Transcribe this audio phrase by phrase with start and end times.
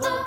[0.00, 0.25] oh.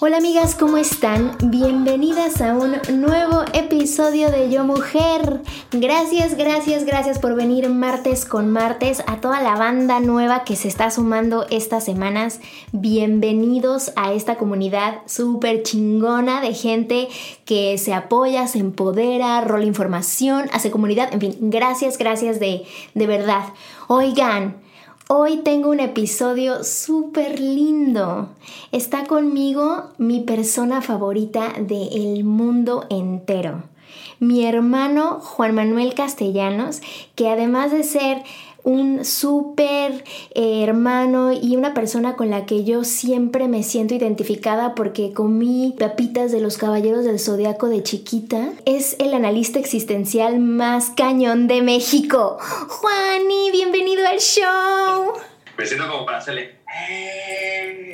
[0.00, 1.36] Hola amigas, ¿cómo están?
[1.42, 5.40] Bienvenidas a un nuevo episodio de Yo Mujer.
[5.72, 10.68] Gracias, gracias, gracias por venir martes con martes a toda la banda nueva que se
[10.68, 12.40] está sumando estas semanas.
[12.70, 17.08] Bienvenidos a esta comunidad súper chingona de gente
[17.44, 21.12] que se apoya, se empodera, rola información, hace comunidad.
[21.12, 23.46] En fin, gracias, gracias de, de verdad.
[23.88, 24.67] Oigan.
[25.10, 28.28] Hoy tengo un episodio súper lindo.
[28.72, 33.62] Está conmigo mi persona favorita del mundo entero.
[34.20, 36.82] Mi hermano Juan Manuel Castellanos,
[37.14, 38.22] que además de ser
[38.68, 44.74] un súper eh, hermano y una persona con la que yo siempre me siento identificada
[44.74, 48.50] porque comí papitas de los Caballeros del Zodiaco de chiquita.
[48.66, 52.36] Es el analista existencial más cañón de México.
[52.40, 55.14] Juani, bienvenido al show.
[55.56, 56.58] Me siento como para hacerle...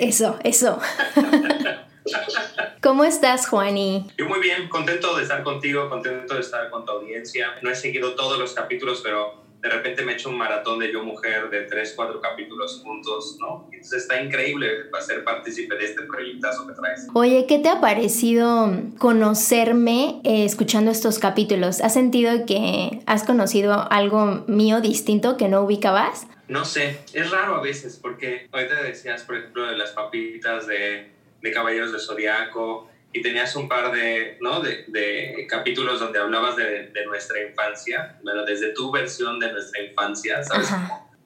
[0.01, 0.81] Eso, eso.
[2.83, 4.11] ¿Cómo estás, Juani?
[4.19, 7.55] Yo muy bien, contento de estar contigo, contento de estar con tu audiencia.
[7.63, 10.93] No he seguido todos los capítulos, pero de repente me he hecho un maratón de
[10.93, 13.67] Yo Mujer de tres, cuatro capítulos juntos, ¿no?
[13.73, 14.69] Entonces está increíble
[15.01, 17.07] ser partícipe de este proyectazo que traes.
[17.15, 21.81] Oye, ¿qué te ha parecido conocerme eh, escuchando estos capítulos?
[21.81, 26.27] ¿Has sentido que has conocido algo mío distinto que no ubicabas?
[26.47, 31.11] No sé, es raro a veces porque ahorita decías, por ejemplo, de las papitas de,
[31.41, 34.61] de Caballeros de Zodiaco, y tenías un par de, ¿no?
[34.61, 39.81] de, de capítulos donde hablabas de, de, nuestra infancia, bueno, desde tu versión de nuestra
[39.83, 40.69] infancia, ¿sabes?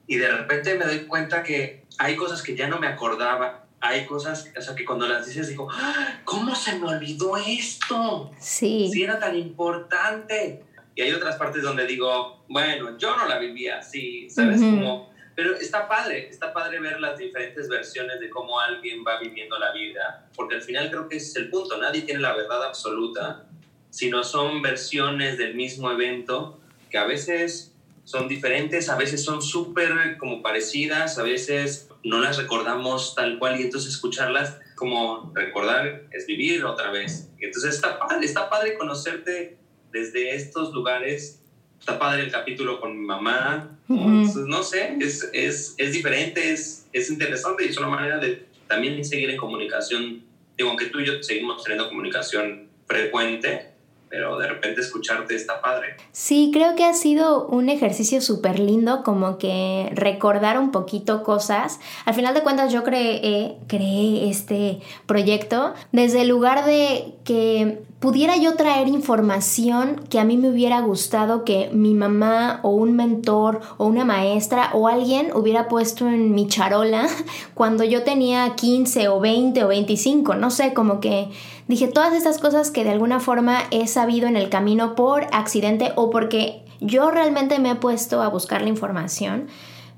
[0.05, 4.05] Y de repente me doy cuenta que hay cosas que ya no me acordaba, hay
[4.05, 6.19] cosas, o sea, que cuando las dices digo, ¡Ah!
[6.25, 8.31] ¿cómo se me olvidó esto?
[8.39, 8.87] Sí.
[8.93, 10.63] Sí era tan importante.
[10.93, 14.61] Y hay otras partes donde digo, bueno, yo no la vivía así, ¿sabes?
[14.61, 15.08] Como
[15.39, 19.71] pero está padre, está padre ver las diferentes versiones de cómo alguien va viviendo la
[19.71, 23.45] vida, porque al final creo que ese es el punto, nadie tiene la verdad absoluta,
[23.89, 27.73] sino son versiones del mismo evento que a veces
[28.03, 33.61] son diferentes, a veces son súper como parecidas, a veces no las recordamos tal cual
[33.61, 37.29] y entonces escucharlas como recordar es vivir otra vez.
[37.39, 39.57] Entonces está padre, está padre conocerte
[39.93, 41.38] desde estos lugares
[41.79, 43.77] está padre el capítulo con mi mamá.
[43.87, 49.03] no sé, es, es, es diferente, es, es, interesante y es una manera de también
[49.03, 50.23] seguir en comunicación.
[50.57, 53.69] Digo, aunque tú y yo seguimos teniendo comunicación frecuente,
[54.09, 55.95] pero de repente escucharte está padre.
[56.11, 61.79] Sí, creo que ha sido un ejercicio súper lindo, como que recordar un poquito cosas.
[62.05, 68.37] Al final de cuentas yo creé, creé este proyecto desde el lugar de que pudiera
[68.37, 73.61] yo traer información que a mí me hubiera gustado que mi mamá o un mentor
[73.77, 77.07] o una maestra o alguien hubiera puesto en mi charola
[77.53, 81.29] cuando yo tenía 15 o 20 o 25, no sé, como que
[81.67, 85.93] dije todas estas cosas que de alguna forma he sabido en el camino por accidente
[85.95, 89.49] o porque yo realmente me he puesto a buscar la información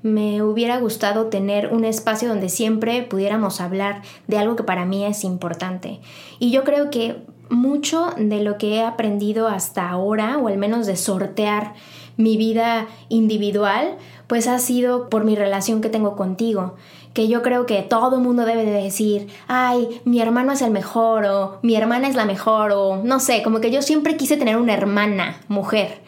[0.02, 5.04] me hubiera gustado tener un espacio donde siempre pudiéramos hablar de algo que para mí
[5.04, 6.00] es importante.
[6.38, 10.86] Y yo creo que mucho de lo que he aprendido hasta ahora, o al menos
[10.86, 11.74] de sortear
[12.16, 16.74] mi vida individual, pues ha sido por mi relación que tengo contigo.
[17.14, 20.70] Que yo creo que todo el mundo debe de decir, ay, mi hermano es el
[20.70, 24.36] mejor, o mi hermana es la mejor, o no sé, como que yo siempre quise
[24.36, 26.00] tener una hermana, mujer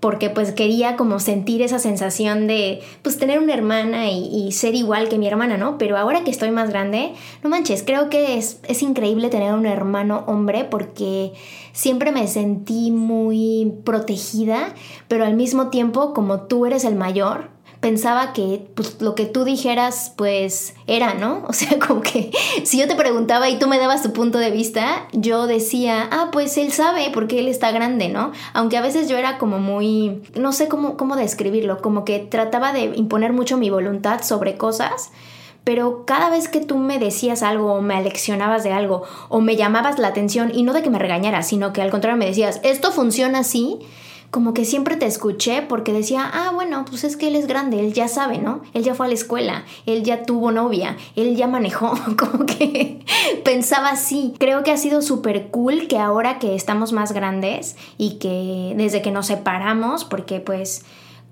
[0.00, 5.08] porque pues quería como sentir esa sensación de pues tener una hermana y, ser igual
[5.08, 5.78] que mi hermana, ¿no?
[5.78, 7.12] Pero ahora que estoy más grande,
[7.42, 11.32] no manches, creo que es, es increíble tener un hermano hombre porque
[11.72, 14.74] siempre me sentí muy protegida,
[15.06, 17.49] pero al mismo tiempo como tú eres el mayor,
[17.80, 21.44] pensaba que pues, lo que tú dijeras pues era, ¿no?
[21.48, 22.30] O sea, como que
[22.64, 26.28] si yo te preguntaba y tú me dabas tu punto de vista, yo decía, ah,
[26.32, 28.32] pues él sabe porque él está grande, ¿no?
[28.52, 32.72] Aunque a veces yo era como muy, no sé cómo, cómo describirlo, como que trataba
[32.72, 35.10] de imponer mucho mi voluntad sobre cosas
[35.62, 39.56] pero cada vez que tú me decías algo o me aleccionabas de algo o me
[39.56, 42.60] llamabas la atención y no de que me regañaras, sino que al contrario me decías,
[42.62, 43.78] esto funciona así,
[44.30, 47.80] como que siempre te escuché porque decía, ah, bueno, pues es que él es grande,
[47.80, 48.62] él ya sabe, ¿no?
[48.74, 53.04] Él ya fue a la escuela, él ya tuvo novia, él ya manejó, como que
[53.44, 54.34] pensaba así.
[54.38, 59.02] Creo que ha sido súper cool que ahora que estamos más grandes y que desde
[59.02, 60.84] que nos separamos, porque pues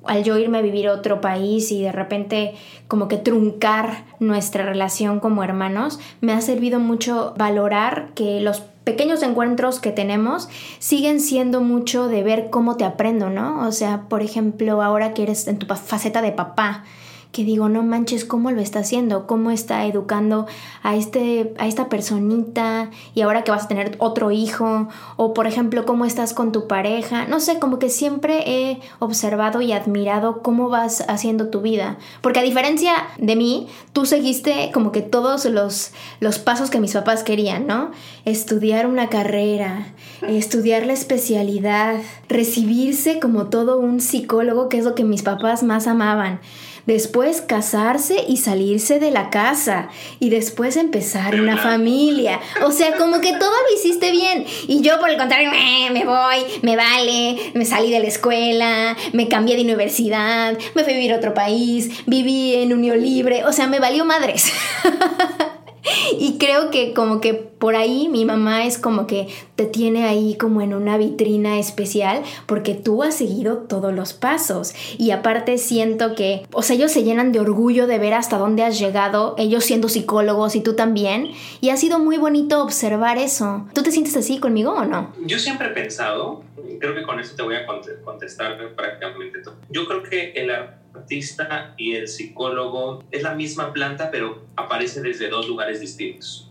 [0.04, 2.54] al yo irme a vivir a otro país y de repente
[2.88, 9.23] como que truncar nuestra relación como hermanos, me ha servido mucho valorar que los pequeños
[9.23, 10.49] encuentros que tenemos
[10.79, 13.69] siguen siendo mucho de ver cómo te aprendo, ¿no?
[13.69, 16.85] O sea, por ejemplo, ahora que eres en tu faceta de papá,
[17.32, 19.26] que digo, no manches, ¿cómo lo está haciendo?
[19.26, 20.46] ¿Cómo está educando
[20.82, 22.90] a, este, a esta personita?
[23.14, 26.66] Y ahora que vas a tener otro hijo, o por ejemplo, ¿cómo estás con tu
[26.66, 27.26] pareja?
[27.26, 31.98] No sé, como que siempre he observado y admirado cómo vas haciendo tu vida.
[32.22, 36.94] Porque a diferencia de mí, tú seguiste como que todos los, los pasos que mis
[36.94, 37.90] papás querían, ¿no?
[38.25, 39.88] Estudiar una carrera,
[40.22, 41.96] estudiar la especialidad,
[42.28, 46.40] recibirse como todo un psicólogo, que es lo que mis papás más amaban
[46.88, 49.90] después casarse y salirse de la casa
[50.20, 52.40] y después empezar una familia.
[52.64, 54.46] O sea, como que todo lo hiciste bien.
[54.67, 55.50] Y yo por el contrario,
[55.93, 60.94] me voy, me vale, me salí de la escuela, me cambié de universidad, me fui
[60.94, 64.50] a vivir a otro país, viví en unión libre, o sea, me valió madres.
[66.19, 70.37] y creo que como que por ahí mi mamá es como que te tiene ahí
[70.37, 76.14] como en una vitrina especial porque tú has seguido todos los pasos y aparte siento
[76.14, 79.64] que, o sea, ellos se llenan de orgullo de ver hasta dónde has llegado, ellos
[79.64, 83.67] siendo psicólogos y tú también, y ha sido muy bonito observar eso.
[83.75, 85.12] ¿Tú te sientes así conmigo o no?
[85.25, 86.43] Yo siempre he pensado,
[86.79, 87.67] creo que con eso te voy a
[88.05, 89.56] contestar prácticamente todo.
[89.70, 90.50] Yo creo que el
[90.98, 96.50] artista y el psicólogo es la misma planta, pero aparece desde dos lugares distintos.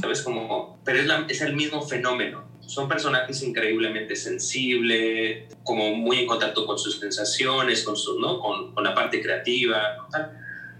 [0.00, 0.22] ¿Sabes?
[0.22, 2.44] Como, pero es, es, el mismo fenómeno.
[2.66, 8.40] Son personajes increíblemente sensibles, como muy en contacto con sus sensaciones, con, su, ¿no?
[8.40, 9.80] con, con la parte creativa.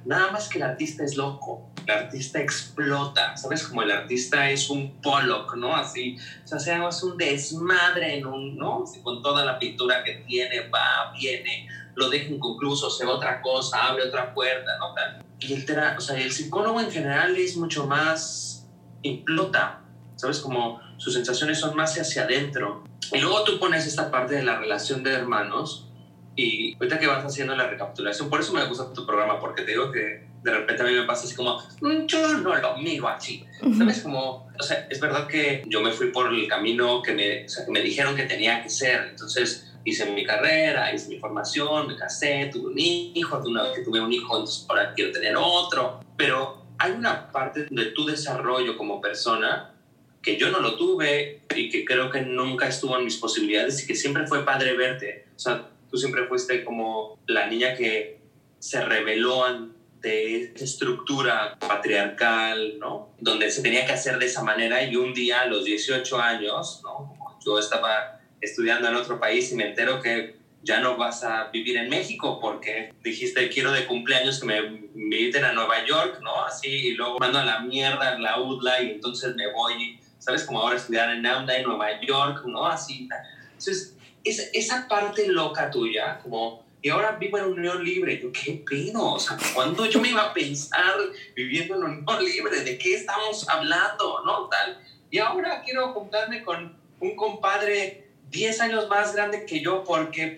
[0.04, 3.62] Nada más que el artista es loco, el artista explota, ¿sabes?
[3.62, 5.76] Como el artista es un Pollock, ¿no?
[5.76, 8.84] Así, o sea, es un desmadre en un, ¿no?
[9.02, 13.88] con toda la pintura que tiene, va, viene, lo deja inconcluso, se va otra cosa,
[13.88, 14.94] abre otra puerta, ¿no?
[15.38, 15.66] Y el,
[15.96, 18.68] o sea, el psicólogo en general es mucho más
[19.02, 19.80] implota,
[20.16, 20.38] ¿sabes?
[20.40, 22.84] Como sus sensaciones son más hacia adentro.
[23.12, 25.88] Y luego tú pones esta parte de la relación de hermanos
[26.34, 29.72] y ahorita que vas haciendo la recapitulación, por eso me gusta tu programa, porque te
[29.72, 33.08] digo que de repente a mí me pasa así como, mm, yo no lo miro
[33.08, 33.44] así.
[33.76, 34.00] ¿Sabes?
[34.00, 37.48] Como, o sea, es verdad que yo me fui por el camino que me, o
[37.48, 39.08] sea, que me dijeron que tenía que ser.
[39.10, 43.82] Entonces, hice mi carrera, hice mi formación, me casé, tuve un hijo, una vez que
[43.82, 46.00] tuve un hijo, entonces ahora quiero tener otro.
[46.16, 49.74] Pero hay una parte de tu desarrollo como persona
[50.20, 53.86] que yo no lo tuve y que creo que nunca estuvo en mis posibilidades y
[53.86, 55.26] que siempre fue padre verte.
[55.34, 58.20] O sea, tú siempre fuiste como la niña que
[58.58, 63.10] se reveló ante esa estructura patriarcal, ¿no?
[63.18, 66.80] Donde se tenía que hacer de esa manera y un día a los 18 años,
[66.84, 67.16] ¿no?
[67.44, 71.76] yo estaba estudiando en otro país y me entero que ya no vas a vivir
[71.76, 74.58] en México porque dijiste quiero de cumpleaños que me
[74.94, 76.44] inviten a Nueva York, ¿no?
[76.44, 80.44] Así, y luego mando a la mierda la UDLA y entonces me voy, ¿sabes?
[80.44, 82.66] Como ahora estudiar en NAMDA en Nueva York, ¿no?
[82.66, 83.08] Así.
[83.50, 88.62] Entonces, es, esa parte loca tuya, como, y ahora vivo en unión libre, yo, ¿qué
[88.68, 89.14] pino?
[89.14, 90.94] O sea, ¿cuándo yo me iba a pensar
[91.34, 92.60] viviendo en unión libre?
[92.60, 94.22] ¿De qué estamos hablando?
[94.24, 94.48] ¿No?
[94.48, 94.78] Tal.
[95.10, 98.01] Y ahora quiero juntarme con un compadre
[98.32, 100.34] 10 años más grande que yo porque,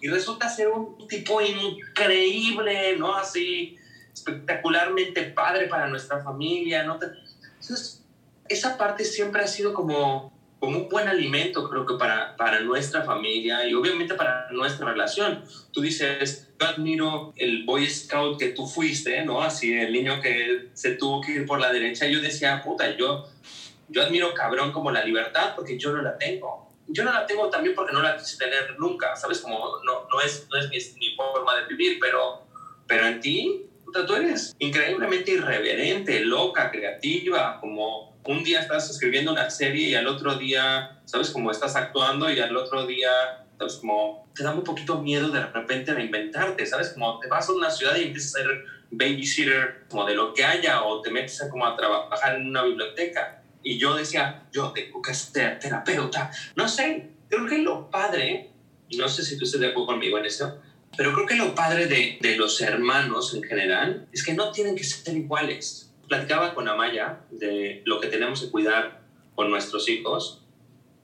[0.00, 3.14] y resulta ser un tipo increíble, ¿no?
[3.16, 3.78] Así,
[4.12, 6.94] espectacularmente padre para nuestra familia, ¿no?
[6.94, 8.04] Entonces,
[8.48, 13.04] esa parte siempre ha sido como, como un buen alimento, creo que para, para nuestra
[13.04, 15.44] familia y obviamente para nuestra relación.
[15.72, 19.40] Tú dices, yo admiro el Boy Scout que tú fuiste, ¿no?
[19.40, 22.06] Así, el niño que se tuvo que ir por la derecha.
[22.06, 23.28] Yo decía, puta, yo,
[23.88, 27.50] yo admiro cabrón como la libertad porque yo no la tengo yo no la tengo
[27.50, 29.40] también porque no la quise tener nunca, ¿sabes?
[29.40, 32.46] Como no, no es, no es mi, forma de vivir, pero,
[32.86, 33.66] pero en ti,
[34.06, 40.06] tú eres increíblemente irreverente, loca, creativa, como un día estás escribiendo una serie y al
[40.06, 41.30] otro día, ¿sabes?
[41.30, 43.10] Como estás actuando y al otro día
[43.52, 46.90] Entonces, como te da un poquito miedo de repente de inventarte, ¿sabes?
[46.90, 50.44] Como te vas a una ciudad y empiezas a ser babysitter como de lo que
[50.44, 53.42] haya o te metes a, como a trabajar en una biblioteca.
[53.66, 56.30] Y yo decía, yo tengo que ser terapeuta.
[56.54, 58.52] No sé, creo que lo padre,
[58.96, 60.60] no sé si tú estás de acuerdo conmigo en eso,
[60.96, 64.76] pero creo que lo padre de, de los hermanos en general es que no tienen
[64.76, 65.90] que ser iguales.
[66.06, 69.02] Platicaba con Amaya de lo que tenemos que cuidar
[69.34, 70.44] con nuestros hijos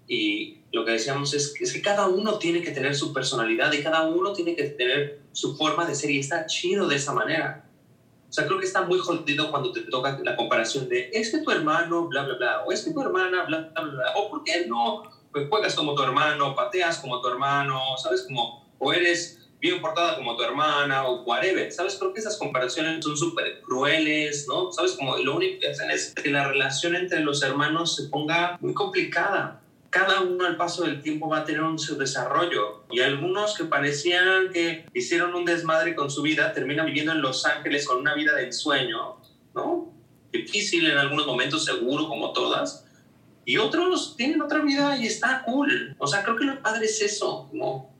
[0.06, 3.72] y lo que decíamos es que, es que cada uno tiene que tener su personalidad
[3.72, 7.12] y cada uno tiene que tener su forma de ser y está chido de esa
[7.12, 7.61] manera.
[8.32, 11.40] O sea, creo que está muy jodido cuando te toca la comparación de es que
[11.40, 14.42] tu hermano, bla, bla, bla, o es que tu hermana, bla, bla, bla, o por
[14.42, 18.22] qué no pues juegas como tu hermano, pateas como tu hermano, ¿sabes?
[18.22, 21.96] Como, o eres bien portada como tu hermana, o whatever, ¿sabes?
[21.98, 24.72] Creo que esas comparaciones son súper crueles, ¿no?
[24.72, 24.92] ¿Sabes?
[24.92, 28.72] Como lo único que hacen es que la relación entre los hermanos se ponga muy
[28.72, 29.61] complicada
[29.92, 32.86] cada uno al paso del tiempo va a tener un, su desarrollo.
[32.90, 37.44] Y algunos que parecían que hicieron un desmadre con su vida terminan viviendo en Los
[37.44, 39.18] Ángeles con una vida de ensueño,
[39.54, 39.92] ¿no?
[40.32, 42.86] Difícil en algunos momentos, seguro, como todas.
[43.44, 45.94] Y otros tienen otra vida y está cool.
[45.98, 47.91] O sea, creo que lo padre es eso, ¿no?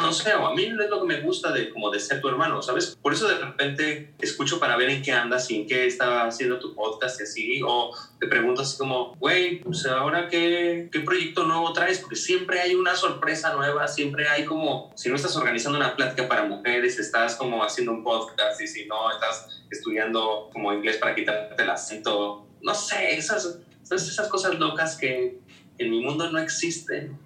[0.00, 2.28] No sé, a mí no es lo que me gusta de como de ser tu
[2.28, 2.96] hermano, ¿sabes?
[3.00, 6.58] Por eso de repente escucho para ver en qué andas y en qué está haciendo
[6.58, 11.44] tu podcast y así, o te pregunto así como, güey, pues ahora qué, qué proyecto
[11.44, 15.78] nuevo traes, porque siempre hay una sorpresa nueva, siempre hay como, si no estás organizando
[15.78, 20.72] una plática para mujeres, estás como haciendo un podcast y si no, estás estudiando como
[20.72, 25.38] inglés para quitarte el acento, no sé, esas, esas cosas locas que
[25.78, 27.18] en mi mundo no existen.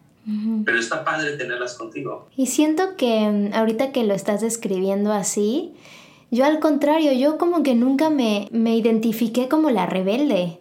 [0.65, 2.29] Pero está padre tenerlas contigo.
[2.37, 5.73] Y siento que mm, ahorita que lo estás describiendo así,
[6.31, 10.59] yo al contrario, yo como que nunca me, me identifiqué como la rebelde.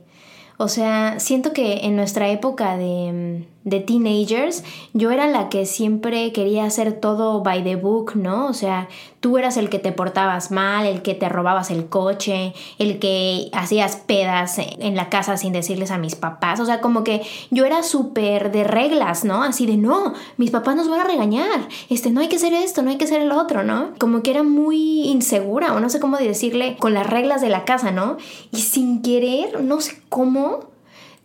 [0.58, 4.64] O sea, siento que en nuestra época de, de, teenagers,
[4.94, 8.48] yo era la que siempre quería hacer todo by the book, ¿no?
[8.48, 8.90] O sea,
[9.20, 13.50] tú eras el que te portabas mal, el que te robabas el coche, el que
[13.54, 16.60] hacías pedas en la casa sin decirles a mis papás.
[16.60, 19.44] O sea, como que yo era súper de reglas, ¿no?
[19.44, 22.82] Así de, no, mis papás nos van a regañar, este, no hay que hacer esto,
[22.82, 23.92] no hay que hacer el otro, ¿no?
[24.00, 27.66] Como que era muy insegura, o no sé cómo decirle, con las reglas de la
[27.66, 28.18] casa, ¿no?
[28.52, 30.71] Y sin querer, no sé cómo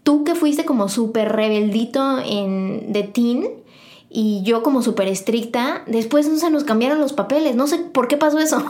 [0.07, 3.51] tú que fuiste como súper rebeldito en de teen
[4.09, 8.07] y yo como súper estricta, después no se nos cambiaron los papeles, no sé por
[8.07, 8.65] qué pasó eso.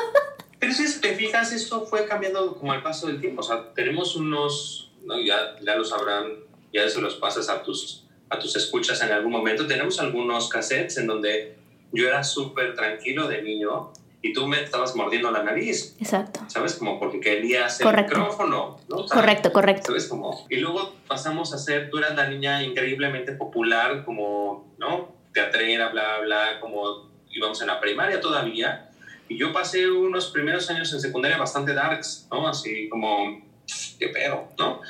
[0.60, 3.40] Pero si te fijas, eso fue cambiando como al paso del tiempo.
[3.40, 4.92] O sea, tenemos unos,
[5.26, 6.26] ya, ya lo sabrán,
[6.72, 9.66] ya se los pasas a tus, a tus escuchas en algún momento.
[9.66, 11.56] Tenemos algunos cassettes en donde
[11.90, 13.92] yo era súper tranquilo de niño
[14.28, 15.96] y tú me estabas mordiendo la nariz.
[15.98, 16.40] Exacto.
[16.48, 16.74] ¿Sabes?
[16.74, 19.06] Como porque querías el micrófono, ¿no?
[19.06, 19.86] correcto, correcto.
[19.86, 20.06] ¿Sabes?
[20.06, 25.14] Como, y luego pasamos a ser, tú eras la niña increíblemente popular, como, ¿no?
[25.32, 28.90] Teatrera, bla, bla, como íbamos en la primaria todavía.
[29.30, 32.46] Y yo pasé unos primeros años en secundaria bastante darks, ¿no?
[32.46, 33.42] Así como,
[33.98, 34.82] qué pedo, ¿no?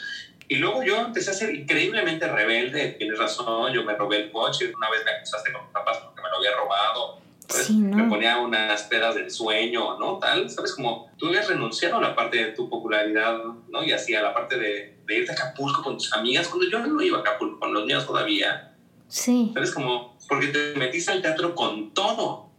[0.48, 4.72] Y luego yo empecé a ser increíblemente rebelde, tienes razón, yo me robé el coche,
[4.74, 7.27] una vez me acusaste con papás porque me lo había robado,
[7.70, 10.18] me ponía unas pedas del sueño, ¿no?
[10.18, 10.74] Tal, ¿sabes?
[10.74, 13.38] Como tú habías renunciado a la parte de tu popularidad,
[13.68, 13.82] ¿no?
[13.82, 16.78] Y así a la parte de, de irte a Acapulco con tus amigas, cuando yo
[16.80, 18.74] no iba a Acapulco con los niños todavía.
[19.08, 19.50] Sí.
[19.54, 19.72] ¿Sabes?
[19.72, 22.50] Como, porque te metiste al teatro con todo.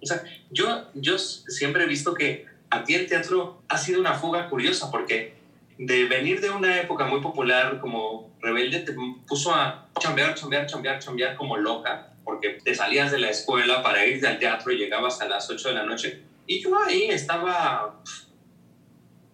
[0.00, 4.14] O sea, yo, yo siempre he visto que a ti el teatro ha sido una
[4.14, 5.34] fuga curiosa, porque
[5.78, 8.94] de venir de una época muy popular como rebelde, te
[9.26, 14.04] puso a chambear, chambear, chambear, chambear como loca porque te salías de la escuela para
[14.04, 16.22] irte al teatro y llegabas a las 8 de la noche.
[16.44, 18.02] Y yo ahí estaba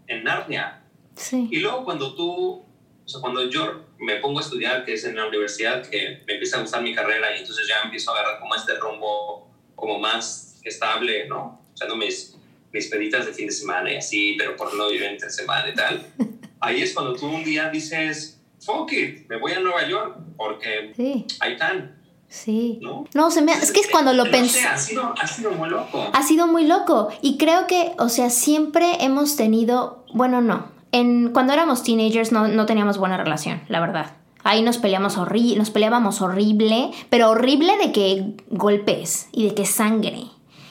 [0.06, 0.82] en Narnia.
[1.16, 1.48] Sí.
[1.50, 2.62] Y luego cuando tú,
[3.04, 6.34] o sea, cuando yo me pongo a estudiar, que es en la universidad, que me
[6.34, 9.98] empieza a gustar mi carrera y entonces ya empiezo a agarrar como este rumbo como
[9.98, 11.64] más estable, ¿no?
[11.74, 12.36] Echando mis,
[12.74, 15.74] mis peditas de fin de semana y así, pero por no vivir entre semana y
[15.74, 16.06] tal.
[16.60, 20.92] Ahí es cuando tú un día dices, fuck it, me voy a Nueva York porque
[20.94, 21.26] sí.
[21.40, 22.01] ahí están
[22.32, 22.80] Sí.
[23.12, 23.30] ¿No?
[23.30, 24.64] se me, es que es cuando lo pensé.
[24.64, 26.02] ha, sido, ha sido muy loco.
[26.14, 27.08] Ha sido muy loco.
[27.20, 30.06] Y creo que, o sea, siempre hemos tenido.
[30.14, 30.64] Bueno, no.
[30.92, 34.12] En, cuando éramos teenagers no, no teníamos buena relación, la verdad.
[34.44, 39.66] Ahí nos peleamos horrible, nos peleábamos horrible, pero horrible de que golpes y de que
[39.66, 40.24] sangre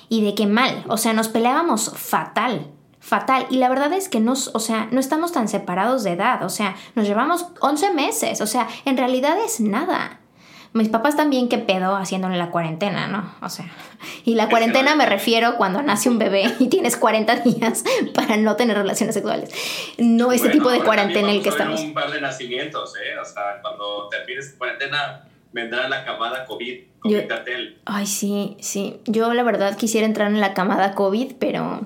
[0.09, 0.83] y de que mal.
[0.87, 3.47] O sea, nos peleábamos fatal fatal.
[3.49, 6.49] Y la verdad es que nos, o sea, no estamos tan separados de edad, o
[6.49, 10.20] sea, nos llevamos 11 meses, o sea, en realidad es nada.
[10.73, 13.33] Mis papás también, qué pedo haciéndole la cuarentena, ¿no?
[13.41, 13.65] O sea,
[14.25, 18.55] y la cuarentena me refiero cuando nace un bebé y tienes 40 días para no
[18.55, 19.51] tener relaciones sexuales.
[19.97, 21.81] No ese tipo de cuarentena en el que estamos.
[21.81, 23.17] un par de nacimientos, ¿eh?
[23.19, 27.21] O sea, cuando termines cuarentena, vendrá la camada COVID, COVID
[27.85, 29.01] Ay, sí, sí.
[29.05, 31.81] Yo la verdad quisiera entrar en la camada COVID, pero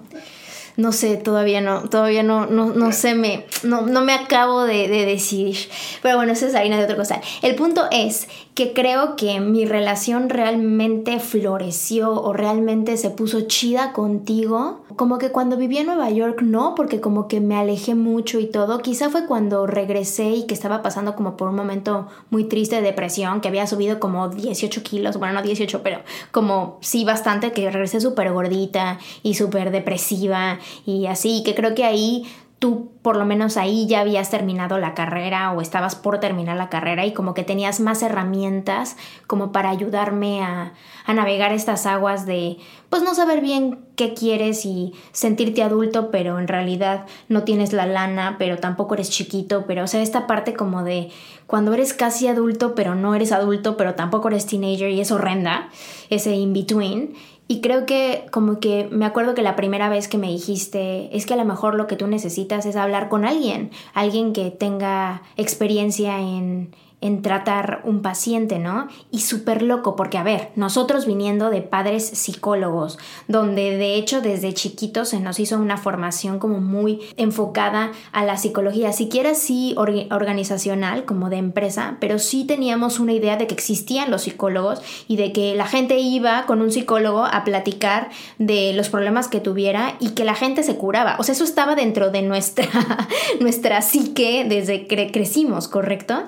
[0.77, 4.87] no sé, todavía no, todavía no, no, no sé, me, no, no me acabo de,
[4.87, 5.57] de, decidir.
[6.01, 7.21] Pero bueno, eso es harina de otra cosa.
[7.41, 13.93] El punto es que creo que mi relación realmente floreció o realmente se puso chida
[13.93, 14.81] contigo.
[14.95, 18.47] Como que cuando viví en Nueva York no, porque como que me alejé mucho y
[18.47, 18.79] todo.
[18.79, 22.81] Quizá fue cuando regresé y que estaba pasando como por un momento muy triste de
[22.81, 25.99] depresión, que había subido como 18 kilos, bueno, no 18, pero
[26.31, 31.85] como sí bastante, que regresé súper gordita y súper depresiva y así, que creo que
[31.85, 32.25] ahí
[32.59, 36.69] tú por lo menos ahí ya habías terminado la carrera o estabas por terminar la
[36.69, 38.95] carrera y como que tenías más herramientas
[39.27, 40.73] como para ayudarme a,
[41.05, 42.57] a, navegar estas aguas de
[42.89, 47.85] pues no saber bien qué quieres y sentirte adulto pero en realidad no tienes la
[47.85, 51.11] lana pero tampoco eres chiquito pero o sea esta parte como de
[51.47, 55.69] cuando eres casi adulto pero no eres adulto pero tampoco eres teenager y es horrenda
[56.09, 57.15] ese in between
[57.47, 61.25] y creo que como que me acuerdo que la primera vez que me dijiste es
[61.25, 65.21] que a lo mejor lo que tú necesitas es hablar con alguien, alguien que tenga
[65.37, 68.87] experiencia en, en tratar un paciente, ¿no?
[69.11, 72.97] Y súper loco, porque a ver, nosotros viniendo de padres psicólogos,
[73.27, 78.37] donde de hecho desde chiquitos se nos hizo una formación como muy enfocada a la
[78.37, 84.09] psicología, siquiera sí organizacional, como de empresa, pero sí teníamos una idea de que existían
[84.09, 88.09] los psicólogos y de que la gente iba con un psicólogo a platicar
[88.39, 91.15] de los problemas que tuviera y que la gente se curaba.
[91.19, 92.67] O sea, eso estaba dentro de nuestra,
[93.39, 96.23] nuestra psique desde que crecimos, ¿correcto?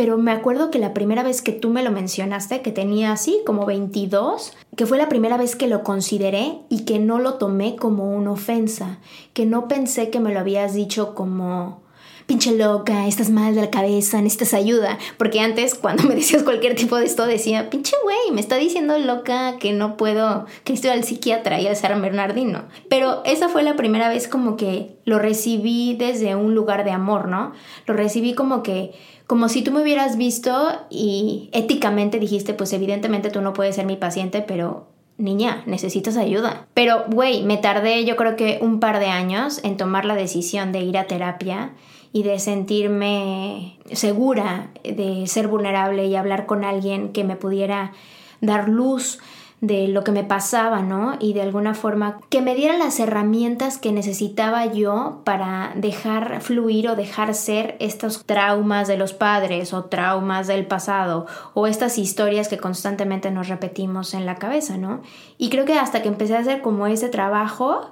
[0.00, 3.42] Pero me acuerdo que la primera vez que tú me lo mencionaste, que tenía así
[3.44, 7.76] como 22, que fue la primera vez que lo consideré y que no lo tomé
[7.76, 8.98] como una ofensa,
[9.34, 11.82] que no pensé que me lo habías dicho como
[12.30, 14.98] pinche loca, estás mal de la cabeza, necesitas ayuda.
[15.16, 18.96] Porque antes, cuando me decías cualquier tipo de esto, decía, pinche güey, me está diciendo
[19.00, 22.66] loca que no puedo, que estoy al psiquiatra y al San Bernardino.
[22.88, 27.26] Pero esa fue la primera vez como que lo recibí desde un lugar de amor,
[27.26, 27.50] ¿no?
[27.86, 28.92] Lo recibí como que
[29.26, 33.86] como si tú me hubieras visto y éticamente dijiste, pues evidentemente tú no puedes ser
[33.86, 34.86] mi paciente, pero
[35.18, 36.68] niña, necesitas ayuda.
[36.74, 40.70] Pero, güey, me tardé yo creo que un par de años en tomar la decisión
[40.70, 41.72] de ir a terapia
[42.12, 47.92] y de sentirme segura de ser vulnerable y hablar con alguien que me pudiera
[48.40, 49.20] dar luz
[49.60, 51.16] de lo que me pasaba, ¿no?
[51.20, 56.88] Y de alguna forma que me diera las herramientas que necesitaba yo para dejar fluir
[56.88, 62.48] o dejar ser estos traumas de los padres o traumas del pasado o estas historias
[62.48, 65.02] que constantemente nos repetimos en la cabeza, ¿no?
[65.36, 67.90] Y creo que hasta que empecé a hacer como ese trabajo,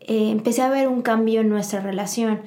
[0.00, 2.40] eh, empecé a ver un cambio en nuestra relación.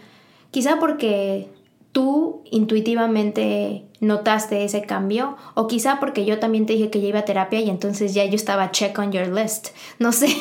[0.58, 1.50] Quizá porque
[1.92, 7.20] tú intuitivamente notaste ese cambio o quizá porque yo también te dije que ya iba
[7.20, 9.68] a terapia y entonces ya yo estaba check on your list.
[10.00, 10.36] No sé.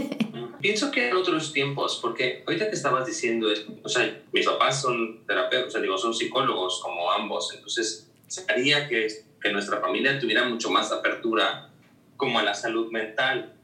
[0.60, 3.46] Pienso que en otros tiempos, porque ahorita que estabas diciendo,
[3.84, 8.10] o sea, mis papás son terapeutas, o sea, digo, son psicólogos como ambos, entonces
[8.48, 9.06] haría que,
[9.40, 11.70] que nuestra familia tuviera mucho más apertura
[12.16, 13.54] como a la salud mental.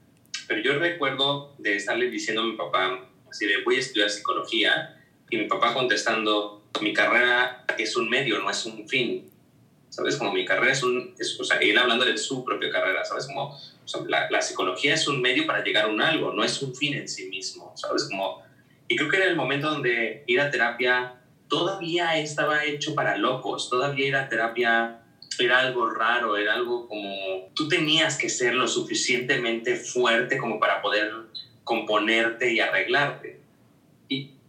[0.46, 4.94] Pero yo recuerdo de estarle diciendo a mi papá, así de voy a estudiar psicología,
[5.31, 9.31] y mi papá contestando, mi carrera es un medio, no es un fin.
[9.91, 10.17] ¿Sabes?
[10.17, 11.14] Como mi carrera es un...
[11.41, 13.27] o sea, él hablando de su propia carrera, ¿sabes?
[13.27, 16.45] Como o sea, la, la, psicología es un medio para llegar a un algo, no
[16.45, 18.05] es un fin en sí mismo, ¿sabes?
[18.05, 18.43] Como,
[18.87, 21.14] y creo que era el momento donde ir a terapia
[21.49, 25.01] todavía estaba hecho para locos, todavía ir a terapia
[25.38, 30.83] era algo raro, era algo como tú tenías que ser lo suficientemente fuerte como para
[30.83, 31.12] poder
[31.64, 33.38] componerte y arreglarte.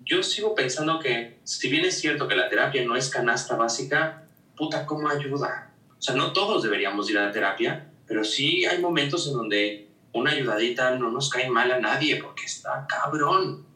[0.10, 4.24] Yo sigo pensando que, si bien es cierto que la terapia no es canasta básica,
[4.58, 5.72] puta, ¿cómo ayuda?
[6.00, 9.88] O sea, no todos deberíamos ir a la terapia, pero sí hay momentos en donde
[10.12, 13.67] una ayudadita no nos cae mal a nadie porque está cabrón.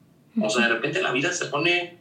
[0.41, 1.99] O sea, de repente la vida se pone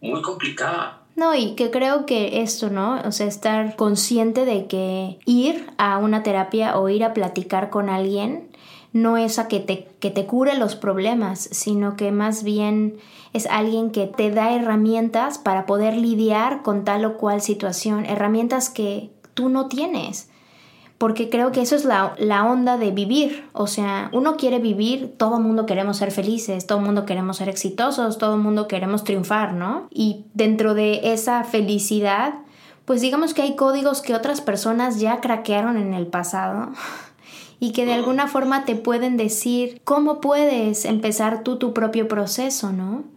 [0.00, 1.02] muy complicada.
[1.14, 3.02] No, y que creo que esto, ¿no?
[3.04, 7.90] O sea, estar consciente de que ir a una terapia o ir a platicar con
[7.90, 8.48] alguien
[8.94, 12.98] no es a que te, que te cure los problemas, sino que más bien
[13.34, 18.70] es alguien que te da herramientas para poder lidiar con tal o cual situación, herramientas
[18.70, 20.30] que tú no tienes.
[20.98, 23.44] Porque creo que eso es la, la onda de vivir.
[23.52, 27.38] O sea, uno quiere vivir, todo el mundo queremos ser felices, todo el mundo queremos
[27.38, 29.88] ser exitosos, todo el mundo queremos triunfar, ¿no?
[29.90, 32.34] Y dentro de esa felicidad,
[32.84, 36.70] pues digamos que hay códigos que otras personas ya craquearon en el pasado
[37.58, 42.70] y que de alguna forma te pueden decir cómo puedes empezar tú tu propio proceso,
[42.70, 43.12] ¿no?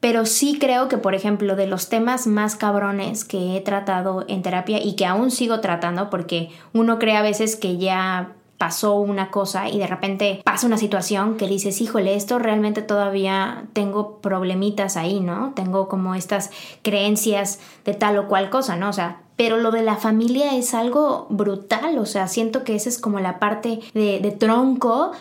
[0.00, 4.42] Pero sí creo que, por ejemplo, de los temas más cabrones que he tratado en
[4.42, 9.30] terapia y que aún sigo tratando, porque uno cree a veces que ya pasó una
[9.30, 14.98] cosa y de repente pasa una situación que dices, híjole, esto realmente todavía tengo problemitas
[14.98, 15.52] ahí, ¿no?
[15.54, 16.50] Tengo como estas
[16.82, 18.90] creencias de tal o cual cosa, ¿no?
[18.90, 22.90] O sea, pero lo de la familia es algo brutal, o sea, siento que esa
[22.90, 25.12] es como la parte de, de tronco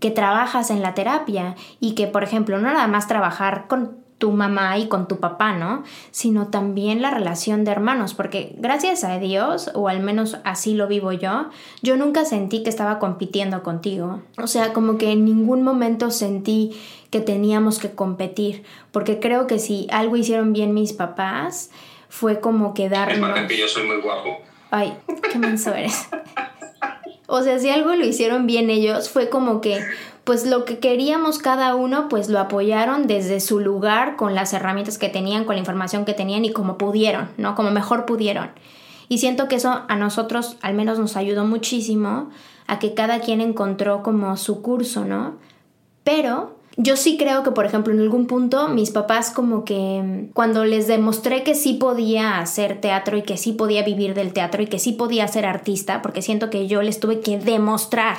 [0.00, 4.32] que trabajas en la terapia y que, por ejemplo, no nada más trabajar con tu
[4.32, 5.84] mamá y con tu papá, ¿no?
[6.10, 10.88] Sino también la relación de hermanos, porque gracias a Dios, o al menos así lo
[10.88, 11.46] vivo yo,
[11.82, 14.20] yo nunca sentí que estaba compitiendo contigo.
[14.36, 16.76] O sea, como que en ningún momento sentí
[17.10, 21.70] que teníamos que competir, porque creo que si algo hicieron bien mis papás,
[22.08, 23.38] fue como que darnos...
[23.46, 24.38] que yo soy muy guapo.
[24.70, 24.94] Ay,
[25.32, 26.08] qué menso eres.
[27.30, 29.78] O sea, si algo lo hicieron bien ellos, fue como que
[30.28, 34.98] pues lo que queríamos cada uno, pues lo apoyaron desde su lugar, con las herramientas
[34.98, 37.54] que tenían, con la información que tenían y como pudieron, ¿no?
[37.54, 38.50] Como mejor pudieron.
[39.08, 42.28] Y siento que eso a nosotros al menos nos ayudó muchísimo
[42.66, 45.36] a que cada quien encontró como su curso, ¿no?
[46.04, 50.66] Pero yo sí creo que, por ejemplo, en algún punto mis papás como que cuando
[50.66, 54.66] les demostré que sí podía hacer teatro y que sí podía vivir del teatro y
[54.66, 58.18] que sí podía ser artista, porque siento que yo les tuve que demostrar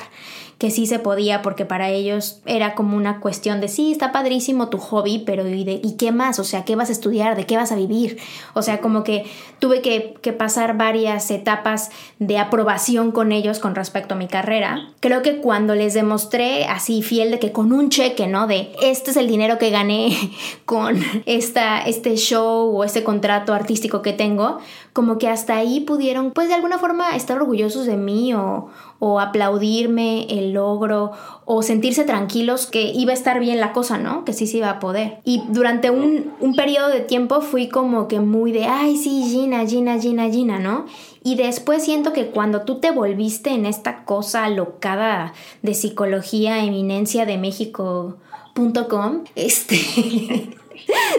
[0.60, 4.68] que sí se podía porque para ellos era como una cuestión de sí, está padrísimo
[4.68, 6.38] tu hobby, pero ¿y, de, ¿y qué más?
[6.38, 7.34] O sea, ¿qué vas a estudiar?
[7.34, 8.18] ¿De qué vas a vivir?
[8.52, 9.24] O sea, como que
[9.58, 14.90] tuve que, que pasar varias etapas de aprobación con ellos con respecto a mi carrera.
[15.00, 18.46] Creo que cuando les demostré así fiel de que con un cheque, ¿no?
[18.46, 20.14] De este es el dinero que gané
[20.66, 24.58] con esta, este show o este contrato artístico que tengo,
[24.92, 28.68] como que hasta ahí pudieron, pues de alguna forma, estar orgullosos de mí o,
[29.00, 31.10] o aplaudirme el logro
[31.46, 34.24] o sentirse tranquilos que iba a estar bien la cosa, ¿no?
[34.24, 35.18] Que sí se iba a poder.
[35.24, 39.66] Y durante un, un periodo de tiempo fui como que muy de, ay, sí, Gina,
[39.66, 40.84] Gina, Gina, Gina, ¿no?
[41.24, 45.32] Y después siento que cuando tú te volviste en esta cosa locada
[45.62, 50.50] de psicología, eminencia de México.com, este,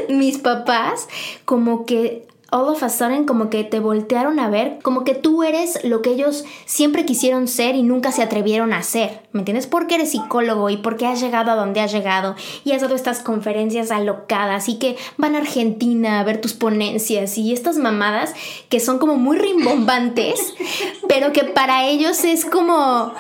[0.09, 1.07] mis papás
[1.45, 5.43] como que all of a sudden como que te voltearon a ver, como que tú
[5.43, 9.67] eres lo que ellos siempre quisieron ser y nunca se atrevieron a ser, ¿me entiendes?
[9.67, 13.21] Porque eres psicólogo y porque has llegado a donde has llegado y has dado estas
[13.21, 18.33] conferencias alocadas y que van a Argentina a ver tus ponencias y estas mamadas
[18.69, 20.53] que son como muy rimbombantes,
[21.07, 23.13] pero que para ellos es como,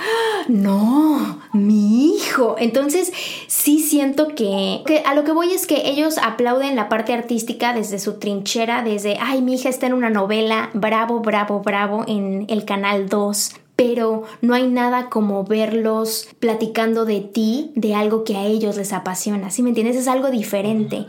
[0.47, 2.55] no, mi hijo.
[2.57, 3.13] Entonces
[3.47, 7.73] sí siento que, que a lo que voy es que ellos aplauden la parte artística
[7.73, 12.45] desde su trinchera, desde ay, mi hija está en una novela, bravo, bravo, bravo, en
[12.49, 18.37] el canal 2 pero no hay nada como verlos platicando de ti, de algo que
[18.37, 19.95] a ellos les apasiona, ¿sí me entiendes?
[19.95, 21.07] Es algo diferente.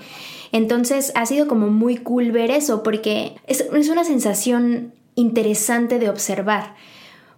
[0.53, 6.09] Entonces ha sido como muy cool ver eso porque es, es una sensación interesante de
[6.09, 6.75] observar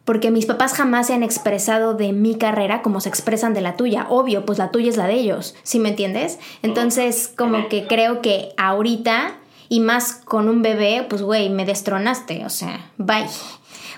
[0.05, 3.75] porque mis papás jamás se han expresado de mi carrera como se expresan de la
[3.75, 4.07] tuya.
[4.11, 6.39] Obvio, pues la tuya es la de ellos, ¿sí me entiendes?
[6.63, 12.45] Entonces, como que creo que ahorita y más con un bebé, pues güey, me destronaste,
[12.45, 13.27] o sea, bye.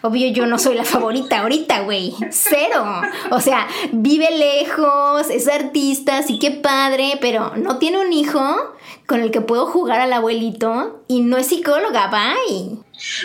[0.06, 2.14] Obvio yo no soy la favorita ahorita, güey.
[2.30, 3.02] Cero.
[3.32, 9.20] O sea, vive lejos, es artista, sí que padre, pero no tiene un hijo con
[9.20, 12.78] el que puedo jugar al abuelito y no es psicóloga, bye.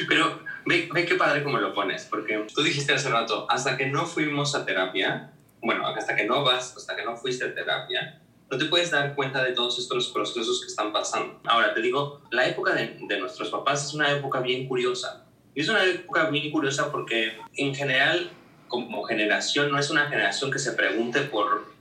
[0.08, 3.86] Pero ve, ve qué padre como lo pones, porque tú dijiste hace rato, hasta que
[3.86, 8.20] no fuimos a terapia, bueno, hasta que no vas, hasta que no fuiste a terapia,
[8.50, 11.40] no te puedes dar cuenta de todos estos procesos que están pasando.
[11.46, 15.21] Ahora, te digo, la época de, de, nuestros papás es una época bien curiosa.
[15.54, 18.32] Y es una época bien curiosa porque en general,
[18.68, 21.74] como generación, no es una generación que se pregunte por,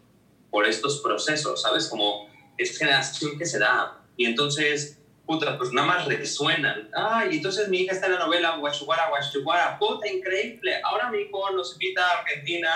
[0.51, 1.87] por estos procesos, ¿sabes?
[1.89, 2.29] Como
[2.59, 3.99] es generación que se da.
[4.17, 6.89] Y entonces, puta, pues nada más resuenan.
[6.95, 10.81] Ay, entonces mi hija está en la novela Guachuguara, Guachuguara, puta, increíble.
[10.83, 12.71] Ahora mi hijo nos invita a Argentina,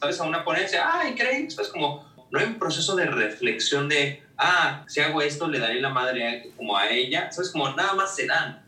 [0.00, 0.20] ¿sabes?
[0.20, 0.82] A una ponencia.
[0.84, 1.48] Ah, increíble.
[1.48, 5.80] Es como no hay un proceso de reflexión de, ah, si hago esto le daré
[5.80, 7.50] la madre como a ella, ¿sabes?
[7.50, 8.67] Como nada más se dan.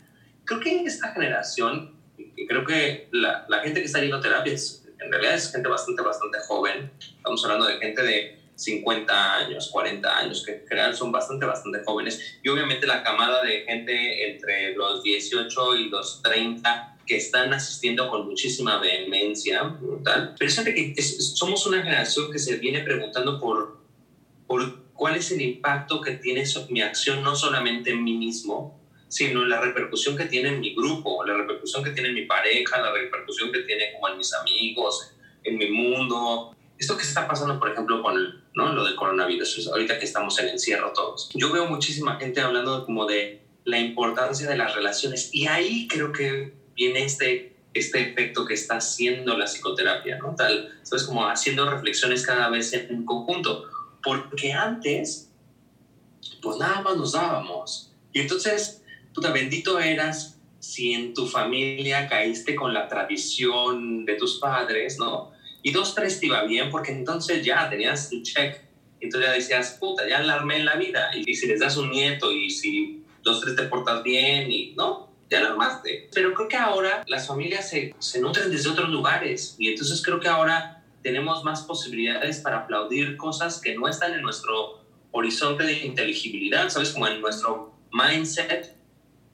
[0.51, 1.95] Creo que esta generación,
[2.45, 6.39] creo que la, gente que está yendo a terapias, en realidad es gente bastante, bastante
[6.45, 11.45] joven, estamos hablando de gente de 50 años, 40 años, que en general son bastante,
[11.45, 17.15] bastante jóvenes, y obviamente la camada de gente entre los 18 y los 30 que
[17.15, 20.35] están asistiendo con muchísima vehemencia, tal.
[20.37, 23.77] Pero es que somos una generación que se viene preguntando por,
[24.47, 28.80] por cuál es el impacto que tiene mi acción, no solamente en mí mismo,
[29.11, 32.79] sino la repercusión que tiene en mi grupo, la repercusión que tiene en mi pareja,
[32.79, 35.11] la repercusión que tiene como en mis amigos,
[35.43, 36.55] en mi mundo.
[36.79, 38.71] Esto que está pasando, por ejemplo, con el, ¿no?
[38.71, 41.29] Lo del coronavirus, ahorita que estamos en encierro todos.
[41.33, 46.13] Yo veo muchísima gente hablando como de la importancia de las relaciones y ahí creo
[46.13, 50.35] que viene este, este efecto que está haciendo la psicoterapia, ¿no?
[50.37, 53.65] Tal, sabes, como haciendo reflexiones cada vez en conjunto,
[54.01, 55.29] porque antes,
[56.41, 57.91] pues nada más nos dábamos.
[58.13, 58.80] Y entonces,
[59.13, 65.31] puta, bendito eras si en tu familia caíste con la tradición de tus padres, ¿no?
[65.63, 68.61] Y dos, tres te iba bien, porque entonces ya tenías un check.
[68.99, 71.11] Entonces ya decías, puta, ya la armé en la vida.
[71.15, 75.11] Y, si les das un nieto y si dos, tres te portas bien y, ¿no?
[75.29, 76.09] Ya la armaste.
[76.13, 79.55] Pero creo que ahora las familias se, se nutren desde otros lugares.
[79.57, 84.21] Y entonces creo que ahora tenemos más posibilidades para aplaudir cosas que no están en
[84.21, 86.91] nuestro horizonte de inteligibilidad, ¿sabes?
[86.91, 88.75] Como en nuestro mindset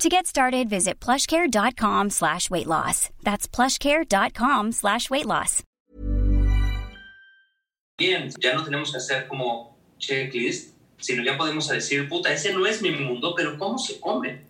[0.00, 3.10] To get started, visit plushcare.com slash weight loss.
[3.22, 5.62] That's plushcare.com slash weight loss.
[7.98, 12.66] Bien, ya no tenemos que hacer como checklist, sino ya podemos decir, puta, ese no
[12.66, 14.42] es mi mundo, pero ¿cómo se come?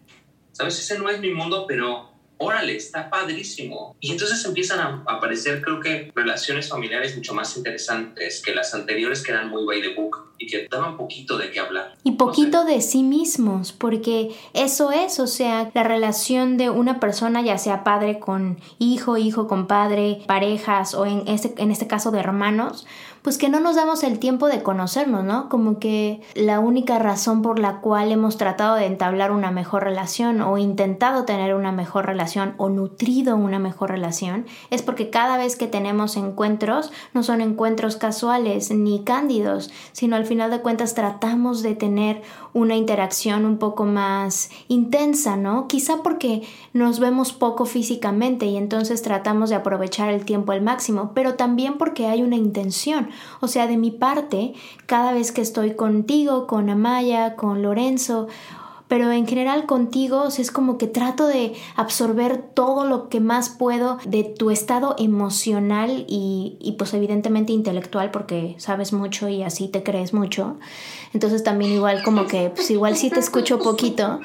[0.53, 0.79] ¿Sabes?
[0.79, 3.95] Ese no es mi mundo, pero órale, está padrísimo.
[4.01, 9.23] Y entonces empiezan a aparecer, creo que, relaciones familiares mucho más interesantes que las anteriores
[9.23, 11.95] que eran muy by the book y que daban poquito de qué hablar.
[12.03, 17.43] Y poquito de sí mismos, porque eso es, o sea, la relación de una persona,
[17.43, 22.11] ya sea padre con hijo, hijo con padre, parejas o en este, en este caso
[22.11, 22.87] de hermanos,
[23.23, 25.49] pues que no nos damos el tiempo de conocernos, ¿no?
[25.49, 30.41] Como que la única razón por la cual hemos tratado de entablar una mejor relación
[30.41, 35.55] o intentado tener una mejor relación o nutrido una mejor relación es porque cada vez
[35.55, 41.63] que tenemos encuentros no son encuentros casuales ni cándidos, sino al final de cuentas tratamos
[41.63, 42.23] de tener
[42.55, 45.69] una interacción un poco más intensa, ¿no?
[45.69, 46.41] Quizá porque
[46.73, 51.77] nos vemos poco físicamente y entonces tratamos de aprovechar el tiempo al máximo, pero también
[51.77, 53.11] porque hay una intención.
[53.43, 54.55] O sea, de mi parte,
[54.87, 58.29] cada vez que estoy contigo, con Amaya, con Lorenzo,
[58.93, 63.97] pero en general contigo es como que trato de absorber todo lo que más puedo
[64.05, 69.83] de tu estado emocional y, y, pues evidentemente intelectual porque sabes mucho y así te
[69.83, 70.59] crees mucho.
[71.15, 74.21] Entonces también igual como que pues igual sí te escucho poquito,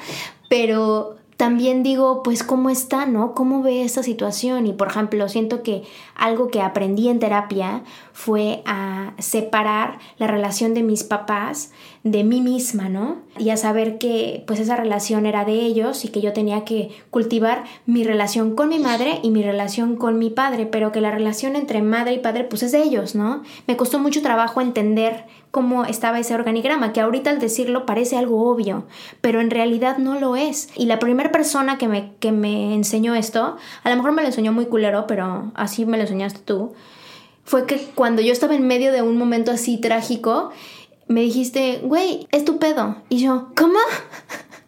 [0.50, 3.32] pero también digo, pues cómo está, ¿no?
[3.32, 4.66] ¿Cómo ve esta situación?
[4.66, 5.84] Y por ejemplo, siento que
[6.16, 11.70] algo que aprendí en terapia fue a separar la relación de mis papás
[12.02, 13.18] de mí misma, ¿no?
[13.38, 16.90] Y a saber que pues esa relación era de ellos y que yo tenía que
[17.10, 21.12] cultivar mi relación con mi madre y mi relación con mi padre, pero que la
[21.12, 23.44] relación entre madre y padre pues es de ellos, ¿no?
[23.68, 28.50] Me costó mucho trabajo entender cómo estaba ese organigrama, que ahorita al decirlo parece algo
[28.50, 28.84] obvio,
[29.20, 30.68] pero en realidad no lo es.
[30.76, 34.28] Y la primera persona que me, que me enseñó esto, a lo mejor me lo
[34.28, 36.72] enseñó muy culero, pero así me lo enseñaste tú,
[37.44, 40.50] fue que cuando yo estaba en medio de un momento así trágico,
[41.06, 42.96] me dijiste, güey, es tu pedo.
[43.08, 43.78] Y yo, ¿cómo?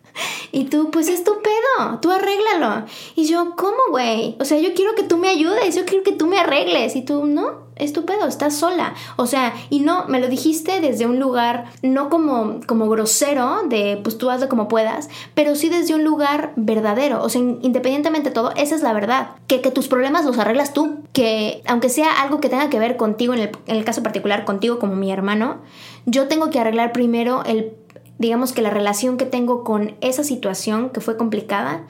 [0.53, 2.85] Y tú, pues es tu pedo, tú arréglalo.
[3.14, 4.37] Y yo, ¿cómo, güey?
[4.40, 6.97] O sea, yo quiero que tú me ayudes, yo quiero que tú me arregles.
[6.97, 8.95] Y tú, no, es tu pedo, estás sola.
[9.16, 13.99] O sea, y no, me lo dijiste desde un lugar, no como, como grosero, de
[14.03, 17.23] pues tú hazlo como puedas, pero sí desde un lugar verdadero.
[17.23, 19.31] O sea, independientemente de todo, esa es la verdad.
[19.47, 21.01] Que, que tus problemas los arreglas tú.
[21.12, 24.45] Que aunque sea algo que tenga que ver contigo, en el, en el caso particular,
[24.45, 25.59] contigo como mi hermano,
[26.07, 27.73] yo tengo que arreglar primero el
[28.19, 31.87] digamos que la relación que tengo con esa situación que fue complicada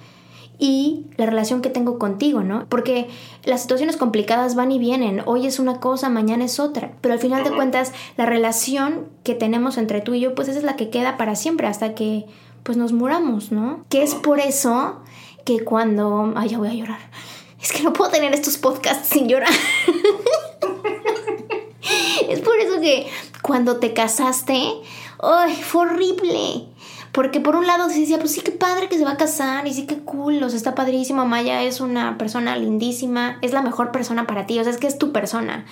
[0.60, 2.66] y la relación que tengo contigo, ¿no?
[2.68, 3.08] Porque
[3.44, 7.20] las situaciones complicadas van y vienen, hoy es una cosa, mañana es otra, pero al
[7.20, 10.76] final de cuentas la relación que tenemos entre tú y yo, pues esa es la
[10.76, 12.26] que queda para siempre hasta que
[12.62, 13.86] pues nos muramos, ¿no?
[13.88, 15.00] Que es por eso
[15.46, 16.34] que cuando...
[16.36, 17.00] Ay, ya voy a llorar.
[17.60, 19.48] Es que no puedo tener estos podcasts sin llorar.
[22.28, 23.08] es por eso que
[23.42, 24.60] cuando te casaste,
[25.22, 25.54] ¡ay!
[25.54, 26.66] Fue horrible.
[27.12, 29.66] Porque por un lado se decía, pues sí, qué padre que se va a casar
[29.66, 33.62] y sí, qué cool, o sea, está padrísimo, Maya es una persona lindísima, es la
[33.62, 35.64] mejor persona para ti, o sea, es que es tu persona,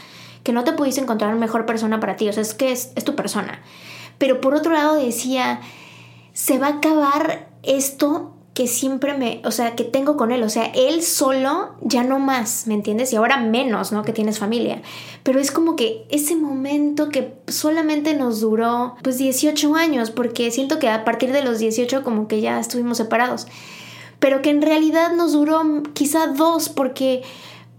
[0.43, 3.05] que no te pudiste encontrar mejor persona para ti, o sea, es que es, es
[3.05, 3.61] tu persona.
[4.19, 5.61] Pero por otro lado decía,
[6.33, 10.43] se va a acabar esto que siempre me, o sea, que tengo con él.
[10.43, 13.13] O sea, él solo ya no más, ¿me entiendes?
[13.13, 14.03] Y ahora menos, ¿no?
[14.03, 14.83] Que tienes familia.
[15.23, 20.81] Pero es como que ese momento que solamente nos duró, pues 18 años, porque siento
[20.81, 23.47] que a partir de los 18 como que ya estuvimos separados.
[24.19, 27.23] Pero que en realidad nos duró quizá dos, porque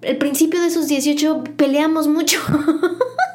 [0.02, 2.40] el principio de esos 18 peleamos mucho.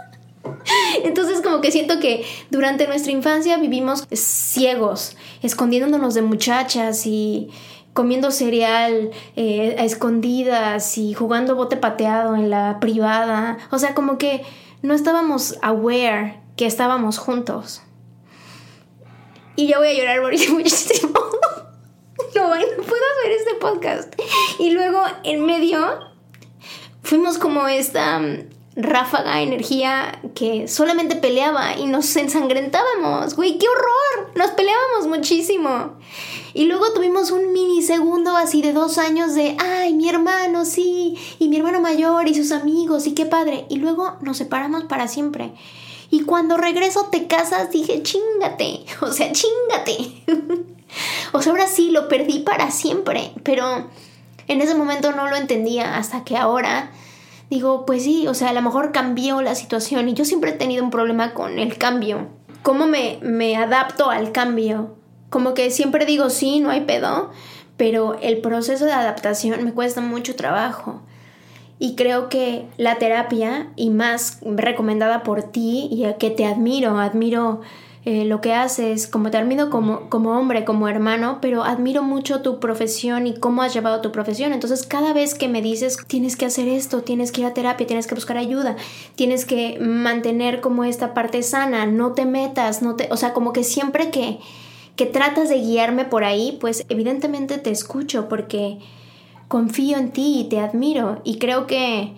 [1.05, 7.50] Entonces como que siento que durante nuestra infancia vivimos ciegos, escondiéndonos de muchachas y
[7.92, 13.59] comiendo cereal eh, a escondidas y jugando bote pateado en la privada.
[13.70, 14.42] O sea, como que
[14.83, 17.83] no estábamos aware que estábamos juntos.
[19.57, 21.12] Y yo voy a llorar muchísimo.
[22.35, 24.14] no, no puedo hacer este podcast.
[24.59, 25.79] Y luego en medio
[27.03, 28.20] fuimos como esta
[28.77, 33.37] ráfaga, energía que solamente peleaba y nos ensangrentábamos.
[33.37, 34.33] Güey, qué horror.
[34.35, 35.95] Nos peleábamos muchísimo.
[36.55, 41.49] Y luego tuvimos un minisegundo así de dos años de, ay, mi hermano, sí, y
[41.49, 43.67] mi hermano mayor y sus amigos, y qué padre.
[43.69, 45.53] Y luego nos separamos para siempre.
[46.11, 50.23] Y cuando regreso te casas, dije, chingate, o sea, chingate.
[51.33, 53.89] o sea, ahora sí, lo perdí para siempre, pero
[54.47, 56.93] en ese momento no lo entendía hasta que ahora
[57.55, 60.55] digo, pues sí, o sea, a lo mejor cambió la situación y yo siempre he
[60.55, 62.27] tenido un problema con el cambio.
[62.62, 64.97] ¿Cómo me, me adapto al cambio?
[65.31, 67.31] Como que siempre digo, sí, no hay pedo,
[67.77, 71.03] pero el proceso de adaptación me cuesta mucho trabajo.
[71.79, 77.61] Y creo que la terapia, y más recomendada por ti, y que te admiro, admiro
[78.07, 82.43] eh, lo que haces, como te admiro como, como hombre, como hermano, pero admiro mucho
[82.43, 84.53] tu profesión y cómo has llevado tu profesión.
[84.53, 87.87] Entonces, cada vez que me dices, tienes que hacer esto, tienes que ir a terapia,
[87.87, 88.77] tienes que buscar ayuda,
[89.14, 93.55] tienes que mantener como esta parte sana, no te metas, no te, o sea, como
[93.55, 94.38] que siempre que,
[94.97, 98.81] que tratas de guiarme por ahí, pues evidentemente te escucho porque
[99.49, 102.12] confío en ti y te admiro y creo que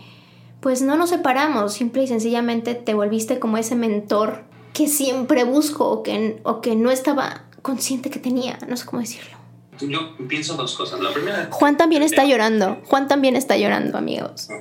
[0.59, 4.46] pues no nos separamos, simple y sencillamente te volviste como ese mentor
[4.77, 9.01] que siempre busco o que, o que no estaba consciente que tenía, no sé cómo
[9.01, 9.35] decirlo.
[9.81, 11.01] Yo pienso dos cosas.
[11.01, 11.49] La primera...
[11.51, 12.83] Juan también está llorando.
[12.85, 14.49] Juan también está llorando, amigos.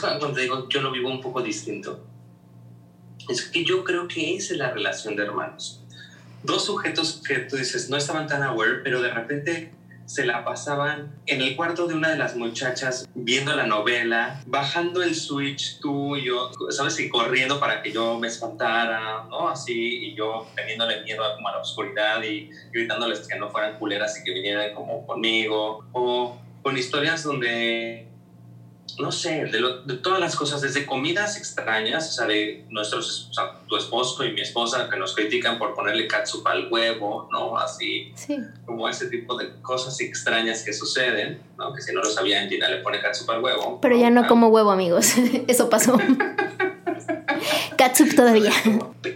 [0.00, 2.04] cuando digo yo lo vivo un poco distinto?
[3.28, 5.80] Es que yo creo que esa es la relación de hermanos.
[6.42, 9.72] Dos sujetos que tú dices no estaban tan aware, pero de repente
[10.10, 15.04] se la pasaban en el cuarto de una de las muchachas viendo la novela, bajando
[15.04, 16.98] el switch tú y yo, ¿sabes?
[16.98, 19.48] Y corriendo para que yo me espantara, ¿no?
[19.48, 23.78] Así, y yo teniéndole miedo a, como a la oscuridad y gritándoles que no fueran
[23.78, 28.09] culeras y que vinieran como conmigo, o con historias donde
[29.00, 33.60] no sé, de, todas las cosas, desde comidas extrañas, o sea, de nuestros, o sea,
[33.66, 37.58] tu esposo y mi esposa que nos critican por ponerle catsup al huevo, ¿no?
[37.58, 38.12] Así,
[38.64, 41.72] como ese tipo de cosas extrañas que suceden, ¿no?
[41.72, 43.78] Que si no lo sabían, Gina le pone catsup al huevo.
[43.80, 44.26] Pero ya no ah.
[44.26, 45.14] como huevo, amigos,
[45.48, 45.98] eso pasó.
[48.14, 48.52] Todavía.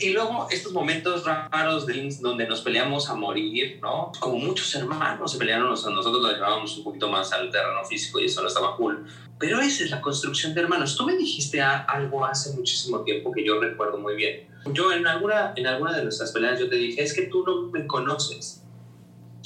[0.01, 4.11] Y luego estos momentos raros de, donde nos peleamos a morir, ¿no?
[4.19, 8.25] Como muchos hermanos se pelearon, nosotros lo llevábamos un poquito más al terreno físico y
[8.25, 9.07] eso no estaba cool.
[9.39, 10.97] Pero esa es la construcción de hermanos.
[10.97, 14.49] Tú me dijiste algo hace muchísimo tiempo que yo recuerdo muy bien.
[14.73, 17.71] Yo en alguna, en alguna de nuestras peleas yo te dije, es que tú no
[17.71, 18.63] me conoces.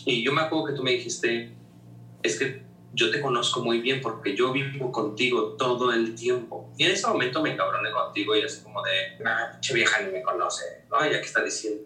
[0.04, 1.52] Y yo me acuerdo que tú me dijiste,
[2.22, 6.72] es que yo te conozco muy bien porque yo vivo contigo todo el tiempo.
[6.76, 9.18] Y en ese momento me encabroné contigo y así como de,
[9.60, 11.00] che vieja ni me conoce, ¿no?
[11.04, 11.82] Ya que está diciendo.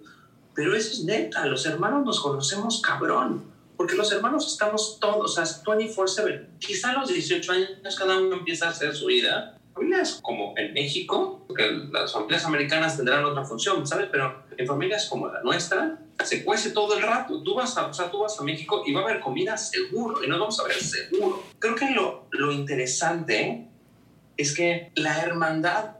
[0.54, 3.50] Pero eso es neta, los hermanos nos conocemos cabrón.
[3.76, 6.58] Porque los hermanos estamos todos, o sea, 24-7.
[6.58, 9.58] Quizá a los 18 años cada uno empieza a hacer su vida.
[9.74, 14.08] Familias como en México, porque las familias americanas tendrán otra función, ¿sabes?
[14.10, 17.42] Pero en familias como la nuestra, se cuece todo el rato.
[17.42, 20.22] Tú vas a, o sea, tú vas a México y va a haber comida seguro
[20.22, 21.42] y nos vamos a ver seguro.
[21.58, 23.66] Creo que lo, lo interesante
[24.36, 25.96] es que la hermandad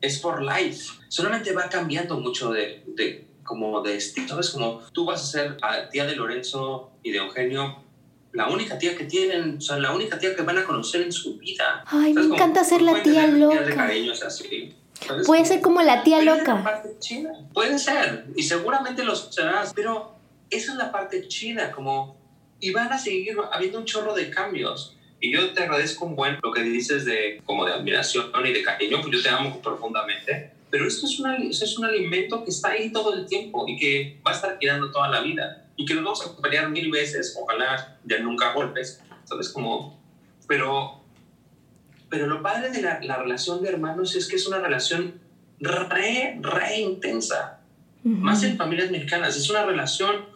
[0.00, 0.92] es for life.
[1.08, 4.50] Solamente va cambiando mucho de, de como de estilo, ¿sabes?
[4.50, 7.83] Como tú vas a ser a tía de Lorenzo y de Eugenio
[8.34, 11.12] la única tía que tienen, o sea, la única tía que van a conocer en
[11.12, 11.84] su vida.
[11.86, 13.88] Ay, me encanta ser la tía loca.
[15.24, 16.82] Puede ser como la tía loca.
[17.52, 20.16] Puede ser, y seguramente lo serás, pero
[20.50, 22.16] esa es la parte chida, como,
[22.58, 24.96] y van a seguir habiendo un chorro de cambios.
[25.20, 28.62] Y yo te agradezco un buen lo que dices de, como de admiración y de
[28.62, 32.70] cariño, pues yo te amo profundamente, pero esto es, una, es un alimento que está
[32.70, 35.94] ahí todo el tiempo y que va a estar quedando toda la vida y que
[35.94, 39.50] nos vamos a pelear mil veces, ojalá ya nunca golpes, ¿sabes?
[39.50, 40.02] Como,
[40.48, 41.00] pero
[42.10, 45.20] pero lo padre de la, la, relación de hermanos es que es una relación
[45.60, 47.60] re, re intensa.
[48.02, 49.36] Más en familias mexicanas.
[49.36, 50.26] Es una relación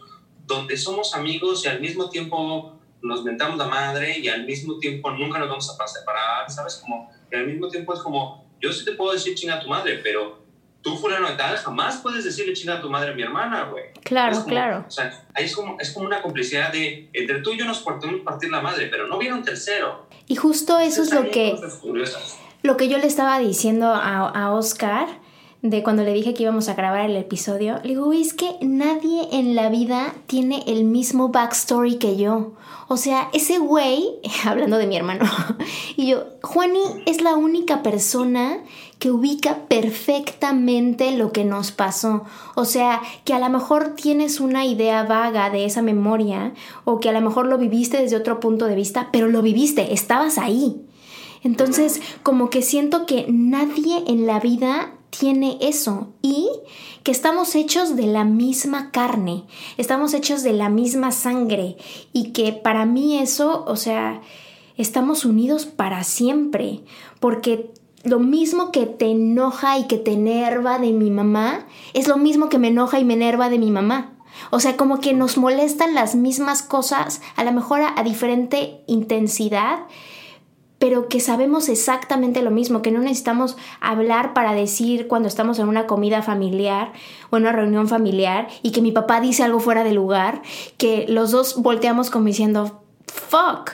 [0.47, 5.11] donde somos amigos y al mismo tiempo nos mentamos la madre y al mismo tiempo
[5.11, 6.75] nunca nos vamos a separar, ¿sabes?
[6.75, 9.67] Como, y al mismo tiempo es como, yo sí te puedo decir chinga a tu
[9.67, 10.39] madre, pero
[10.81, 13.85] tú, fulano de tal, jamás puedes decirle chinga a tu madre a mi hermana, güey.
[14.03, 14.85] Claro, claro.
[14.87, 17.79] O sea, ahí es como, es como una complicidad de, entre tú y yo nos
[17.79, 20.07] podemos partir la madre, pero no viene un tercero.
[20.27, 21.55] Y justo eso es lo que,
[22.61, 25.07] lo que yo le estaba diciendo a, a Oscar
[25.61, 29.27] de cuando le dije que íbamos a grabar el episodio, le digo, es que nadie
[29.31, 32.53] en la vida tiene el mismo backstory que yo.
[32.89, 34.15] O sea, ese güey,
[34.45, 35.25] hablando de mi hermano,
[35.95, 38.57] y yo, Juani es la única persona
[38.97, 42.23] que ubica perfectamente lo que nos pasó.
[42.55, 47.09] O sea, que a lo mejor tienes una idea vaga de esa memoria, o que
[47.09, 50.81] a lo mejor lo viviste desde otro punto de vista, pero lo viviste, estabas ahí.
[51.43, 56.49] Entonces, como que siento que nadie en la vida tiene eso y
[57.03, 59.45] que estamos hechos de la misma carne,
[59.77, 61.77] estamos hechos de la misma sangre
[62.13, 64.21] y que para mí eso, o sea,
[64.77, 66.81] estamos unidos para siempre,
[67.19, 67.71] porque
[68.03, 72.49] lo mismo que te enoja y que te enerva de mi mamá, es lo mismo
[72.49, 74.13] que me enoja y me enerva de mi mamá.
[74.51, 78.81] O sea, como que nos molestan las mismas cosas, a lo mejor a, a diferente
[78.87, 79.79] intensidad,
[80.79, 85.67] pero que sabemos exactamente lo mismo, que no necesitamos hablar para decir cuando estamos en
[85.67, 86.93] una comida familiar
[87.29, 90.41] o en una reunión familiar y que mi papá dice algo fuera de lugar,
[90.77, 93.71] que los dos volteamos como diciendo, fuck,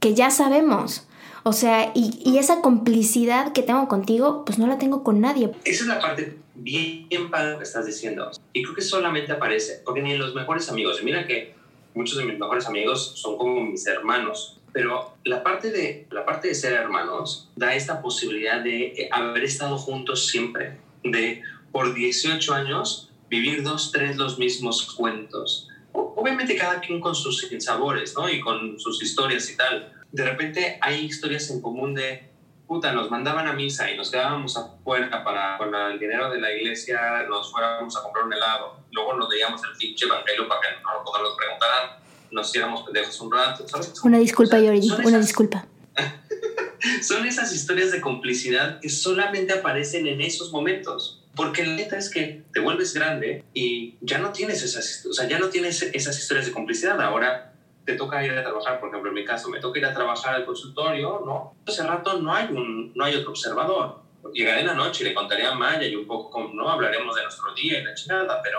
[0.00, 1.06] que ya sabemos.
[1.44, 5.52] O sea, y, y esa complicidad que tengo contigo, pues no la tengo con nadie.
[5.64, 8.30] Esa es la parte bien, bien padre que estás diciendo.
[8.52, 11.54] Y creo que solamente aparece, porque ni en los mejores amigos, mira que
[11.94, 16.48] muchos de mis mejores amigos son como mis hermanos, pero la parte, de, la parte
[16.48, 21.42] de ser hermanos da esta posibilidad de eh, haber estado juntos siempre, de
[21.72, 25.68] por 18 años vivir dos, tres los mismos cuentos.
[25.92, 28.28] Obviamente cada quien con sus sabores, ¿no?
[28.28, 29.92] Y con sus historias y tal.
[30.10, 32.30] De repente hay historias en común de,
[32.66, 36.52] puta, nos mandaban a misa y nos quedábamos afuera para con el dinero de la
[36.52, 38.84] iglesia nos fuéramos a comprar un helado.
[38.92, 43.32] Luego nos veíamos el pinche evangelio para que no nos preguntaran nos hiciéramos pendejos un
[43.32, 43.92] rato, ¿sabes?
[44.02, 45.66] Una disculpa, Jordi, una disculpa.
[47.02, 51.22] son esas historias de complicidad que solamente aparecen en esos momentos.
[51.34, 55.28] Porque la neta es que te vuelves grande y ya no tienes esas, o sea,
[55.28, 57.00] ya no tienes esas historias de complicidad.
[57.00, 57.52] Ahora
[57.84, 60.34] te toca ir a trabajar, por ejemplo, en mi caso, me toca ir a trabajar
[60.34, 61.54] al consultorio, ¿no?
[61.64, 64.00] Hace rato no hay, un, no hay otro observador.
[64.34, 66.68] Llegaré en la noche y le contaré a Maya y un poco, ¿no?
[66.68, 68.58] Hablaremos de nuestro día y la chingada, pero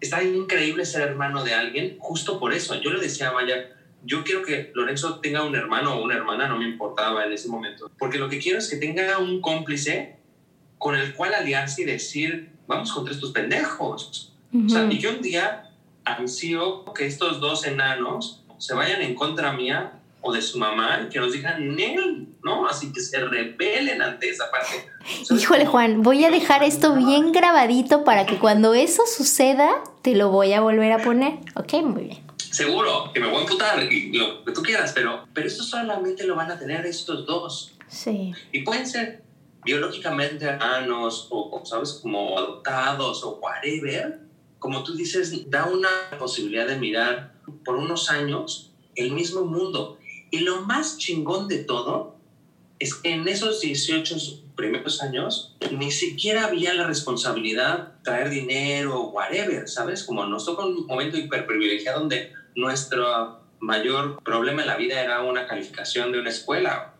[0.00, 2.74] está increíble ser hermano de alguien justo por eso.
[2.80, 3.70] Yo le decía a Maya,
[4.04, 7.48] yo quiero que Lorenzo tenga un hermano o una hermana, no me importaba en ese
[7.48, 10.16] momento, porque lo que quiero es que tenga un cómplice
[10.78, 14.32] con el cual aliarse y decir, vamos contra estos pendejos.
[14.54, 15.70] o sea, y que un día
[16.04, 21.20] ansío que estos dos enanos se vayan en contra mía o de su mamá que
[21.20, 22.66] nos digan él, ¿no?
[22.66, 24.90] Así que se rebelen ante esa parte.
[25.30, 30.30] Híjole, Juan, voy a dejar esto bien grabadito para que cuando eso suceda te lo
[30.30, 31.38] voy a volver a poner.
[31.54, 32.26] Ok, muy bien.
[32.38, 36.26] Seguro, que me voy a emputar y lo que tú quieras, pero, pero eso solamente
[36.26, 37.76] lo van a tener estos dos.
[37.86, 38.32] Sí.
[38.50, 39.22] Y pueden ser
[39.64, 42.00] biológicamente hermanos o, ¿sabes?
[42.02, 44.20] Como adoptados o whatever.
[44.58, 49.98] Como tú dices, da una posibilidad de mirar por unos años el mismo mundo
[50.30, 52.16] y lo más chingón de todo
[52.78, 54.16] es que en esos 18
[54.54, 60.04] primeros años ni siquiera había la responsabilidad traer dinero o whatever, ¿sabes?
[60.04, 65.46] Como nos toca un momento hiperprivilegiado donde nuestro mayor problema en la vida era una
[65.46, 66.94] calificación de una escuela.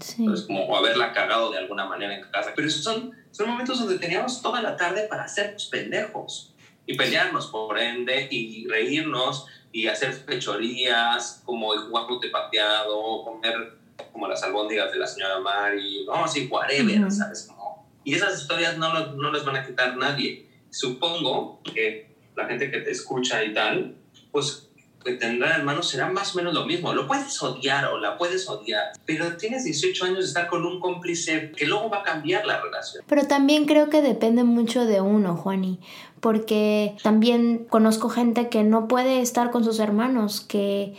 [0.00, 0.16] Sí.
[0.20, 2.52] Entonces, como haberla cagado de alguna manera en casa.
[2.54, 6.54] Pero esos son, son momentos donde teníamos toda la tarde para ser pendejos
[6.86, 13.78] y pelearnos, por ende, y reírnos y hacer fechorías, como el jugar de pateado, comer
[14.12, 17.46] como las albóndigas de la señora Mari, no, así, whatever, ¿sabes?
[17.48, 20.48] Como, y esas historias no, no les van a quitar nadie.
[20.70, 23.96] Supongo que la gente que te escucha y tal,
[24.30, 24.67] pues
[25.04, 26.92] que tendrá hermanos será más o menos lo mismo.
[26.92, 30.80] Lo puedes odiar o la puedes odiar, pero tienes 18 años de estar con un
[30.80, 33.04] cómplice que luego va a cambiar la relación.
[33.06, 35.80] Pero también creo que depende mucho de uno, Juani,
[36.20, 40.94] porque también conozco gente que no puede estar con sus hermanos, que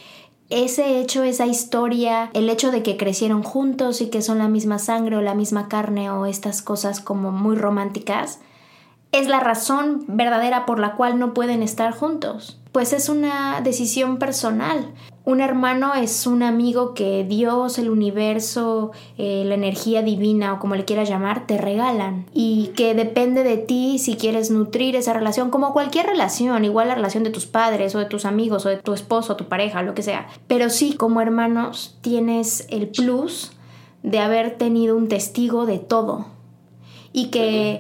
[0.50, 4.80] ese hecho, esa historia, el hecho de que crecieron juntos y que son la misma
[4.80, 8.40] sangre o la misma carne o estas cosas como muy románticas,
[9.12, 12.59] es la razón verdadera por la cual no pueden estar juntos.
[12.72, 14.94] Pues es una decisión personal.
[15.26, 20.76] Un hermano es un amigo que Dios, el universo, eh, la energía divina o como
[20.76, 25.50] le quieras llamar, te regalan y que depende de ti si quieres nutrir esa relación
[25.50, 28.78] como cualquier relación, igual la relación de tus padres o de tus amigos o de
[28.78, 30.28] tu esposo, tu pareja, lo que sea.
[30.48, 33.52] Pero sí, como hermanos tienes el plus
[34.04, 36.28] de haber tenido un testigo de todo
[37.12, 37.80] y que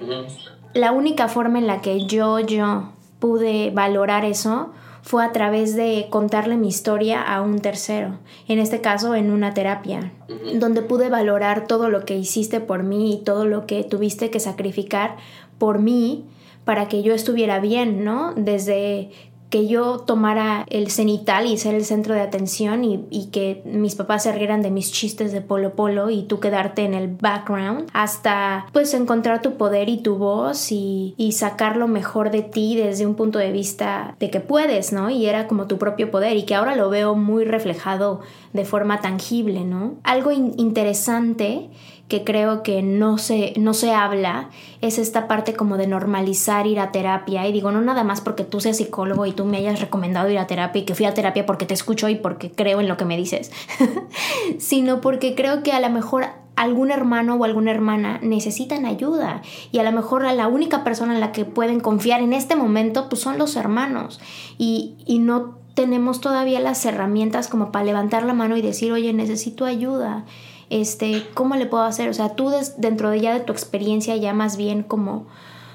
[0.74, 6.08] la única forma en la que yo, yo pude valorar eso fue a través de
[6.10, 10.12] contarle mi historia a un tercero, en este caso en una terapia,
[10.56, 14.40] donde pude valorar todo lo que hiciste por mí y todo lo que tuviste que
[14.40, 15.16] sacrificar
[15.58, 16.26] por mí
[16.66, 18.34] para que yo estuviera bien, ¿no?
[18.36, 19.10] Desde
[19.50, 24.24] que yo tomara el cenital y ser el centro de atención y, que mis papás
[24.24, 28.66] se rieran de mis chistes de polo polo y tú quedarte en el background hasta
[28.74, 33.16] pues encontrar tu poder y tu voz y, sacar lo mejor de ti desde un
[33.16, 35.10] punto de vista de que puedes, ¿no?
[35.10, 38.22] Y era como tu propio poder y que ahora lo veo muy reflejado
[38.52, 39.94] de forma tangible, ¿no?
[40.04, 41.70] Algo interesante
[42.10, 44.50] que creo que no se, no se habla
[44.82, 47.48] es esta parte como de normalizar ir a terapia.
[47.48, 50.40] Y digo, no nada más porque tú seas psicólogo y tú me hayas recomendado ir
[50.40, 52.98] a terapia y que fui a terapia porque te escucho y porque creo en lo
[52.98, 53.52] que me dices,
[54.58, 59.44] sino porque creo que a lo mejor algún hermano o alguna hermana necesitan ayuda.
[59.72, 63.08] Y a lo mejor la única persona en la que pueden confiar en este momento
[63.08, 64.20] pues son los hermanos.
[64.58, 69.14] Y, y no tenemos todavía las herramientas como para levantar la mano y decir, oye,
[69.14, 70.26] necesito ayuda
[70.70, 72.10] este, ¿cómo le puedo hacer?
[72.10, 75.28] O sea, tú dentro de ya de tu experiencia ya más bien como,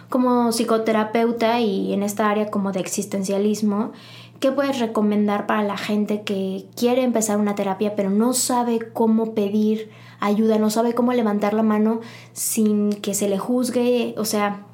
[0.08, 3.92] como psicoterapeuta y en esta área como de existencialismo,
[4.40, 9.34] ¿qué puedes recomendar para la gente que quiere empezar una terapia pero no sabe cómo
[9.34, 9.90] pedir
[10.20, 12.00] ayuda, no sabe cómo levantar la mano
[12.32, 14.14] sin que se le juzgue?
[14.16, 14.64] O sea,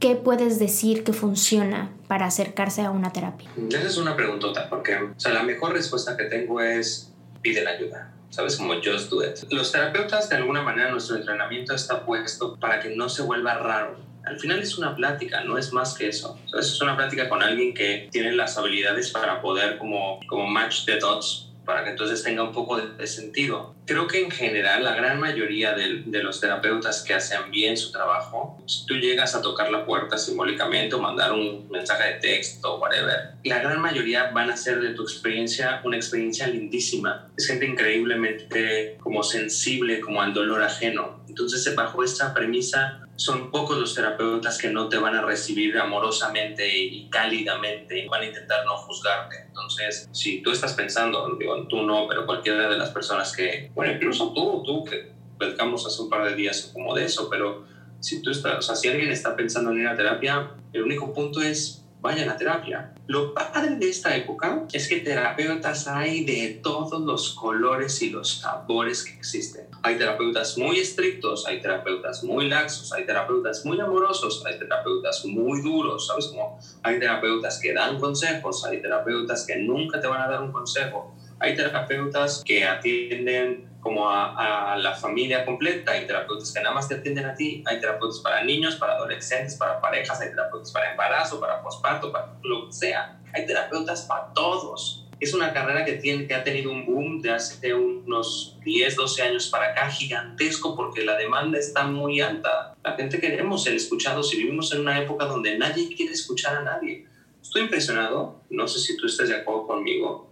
[0.00, 3.48] ¿qué puedes decir que funciona para acercarse a una terapia?
[3.68, 7.70] Esa es una preguntota, porque o sea, la mejor respuesta que tengo es pide la
[7.70, 8.14] ayuda.
[8.30, 8.56] ¿Sabes?
[8.56, 9.36] Como just do it.
[9.50, 13.96] Los terapeutas, de alguna manera, nuestro entrenamiento está puesto para que no se vuelva raro.
[14.24, 16.38] Al final es una plática, no es más que eso.
[16.46, 16.66] ¿sabes?
[16.66, 20.98] Es una plática con alguien que tiene las habilidades para poder como, como match the
[20.98, 23.74] dots para que entonces tenga un poco de, sentido.
[23.86, 28.62] Creo que en general la gran mayoría de, los terapeutas que hacen bien su trabajo,
[28.66, 32.78] si tú llegas a tocar la puerta simbólicamente o mandar un mensaje de texto o
[32.78, 37.28] whatever, la gran mayoría van a hacer de tu experiencia una experiencia lindísima.
[37.36, 41.24] Es gente increíblemente como sensible como al dolor ajeno.
[41.28, 46.66] Entonces bajo esta premisa son pocos los terapeutas que no te van a recibir amorosamente
[46.74, 49.44] y cálidamente y van a intentar no juzgarte.
[49.46, 53.92] Entonces, si tú estás pensando, digo, tú no, pero cualquiera de las personas que, bueno,
[53.92, 57.66] incluso tú, tú que platicamos hace un par de días como de eso, pero
[58.00, 61.12] si tú estás, o sea, si alguien está pensando en ir a terapia, el único
[61.12, 62.92] punto es vayan a terapia.
[63.06, 68.40] Lo padre de esta época es que terapeutas hay de todos los colores y los
[68.40, 69.66] sabores que existen.
[69.82, 75.62] Hay terapeutas muy estrictos, hay terapeutas muy laxos, hay terapeutas muy amorosos, hay terapeutas muy
[75.62, 76.26] duros, ¿sabes?
[76.26, 80.52] Como hay terapeutas que dan consejos, hay terapeutas que nunca te van a dar un
[80.52, 86.88] consejo, hay terapeutas que atienden como a, la familia completa, hay terapeutas que nada más
[86.88, 90.90] te atienden a ti, hay terapeutas para niños, para adolescentes, para parejas, hay terapeutas para
[90.90, 95.06] embarazo, para posparto, para lo que sea, hay terapeutas para todos.
[95.18, 99.22] Es una carrera que, tiene, que ha tenido un boom de hace unos 10, 12
[99.22, 102.74] años para acá, gigantesco, porque la demanda está muy alta.
[102.82, 106.62] La gente queremos ser escuchados y vivimos en una época donde nadie quiere escuchar a
[106.62, 107.06] nadie.
[107.42, 110.30] Estoy impresionado, no sé si tú estás de acuerdo conmigo,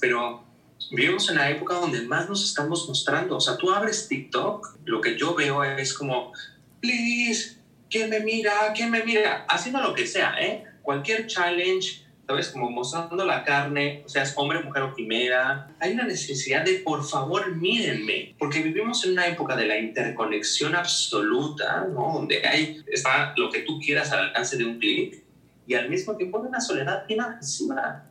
[0.00, 0.43] pero
[0.90, 3.36] vivimos en la época donde más nos estamos mostrando.
[3.36, 6.32] O sea, tú abres TikTok, lo que yo veo es como,
[6.80, 7.58] please,
[7.90, 8.52] ¿quién me mira?
[8.74, 9.46] ¿Quién me mira?
[9.48, 10.64] Haciendo lo que sea, ¿eh?
[10.82, 12.48] Cualquier challenge, ¿sabes?
[12.48, 15.68] Como mostrando la carne, o sea, es hombre, mujer o quimera.
[15.80, 20.74] Hay una necesidad de, por favor, mírenme, porque vivimos en una época de la interconexión
[20.74, 22.12] absoluta, ¿no?
[22.14, 25.22] Donde hay, está lo que tú quieras al alcance de un clic
[25.66, 28.10] y al mismo tiempo hay una soledad agresiva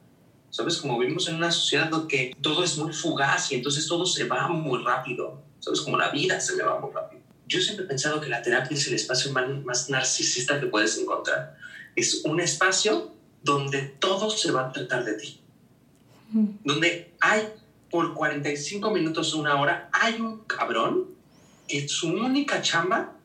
[0.53, 0.77] ¿Sabes?
[0.77, 4.47] Como vivimos en una sociedad donde todo es muy fugaz y entonces todo se va
[4.49, 5.41] muy rápido.
[5.59, 5.81] ¿Sabes?
[5.81, 7.23] Como la vida se me va muy rápido.
[7.47, 11.57] Yo siempre he pensado que la terapia es el espacio más narcisista que puedes encontrar.
[11.95, 15.41] Es un espacio donde todo se va a tratar de ti.
[16.63, 17.47] Donde hay
[17.89, 21.15] por 45 minutos o una hora, hay un cabrón
[21.67, 23.15] que su única chamba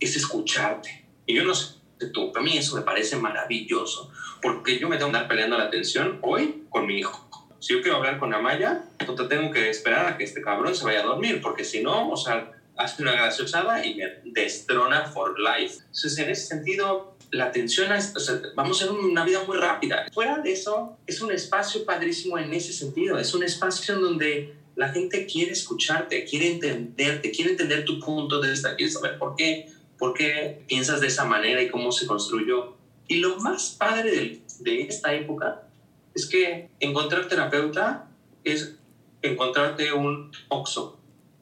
[0.00, 1.06] es escucharte.
[1.24, 1.73] Y yo no sé
[2.12, 4.10] tú, para mí eso me parece maravilloso
[4.44, 7.28] porque yo me tengo que estar peleando la atención hoy con mi hijo.
[7.60, 10.84] Si yo quiero hablar con Amaya, entonces tengo que esperar a que este cabrón se
[10.84, 15.34] vaya a dormir, porque si no, o sea, hace una graciosada y me destrona for
[15.40, 15.76] life.
[15.86, 19.56] Entonces, en ese sentido, la atención, a, o sea, vamos a hacer una vida muy
[19.56, 20.04] rápida.
[20.12, 23.18] Fuera de eso, es un espacio padrísimo en ese sentido.
[23.18, 28.42] Es un espacio en donde la gente quiere escucharte, quiere entenderte, quiere entender tu punto
[28.42, 32.06] de vista, quiere saber por qué, por qué piensas de esa manera y cómo se
[32.06, 32.76] construyó.
[33.06, 35.62] Y lo más padre de, de esta época
[36.14, 38.08] es que encontrar terapeuta
[38.44, 38.76] es
[39.22, 40.98] encontrarte un OXO.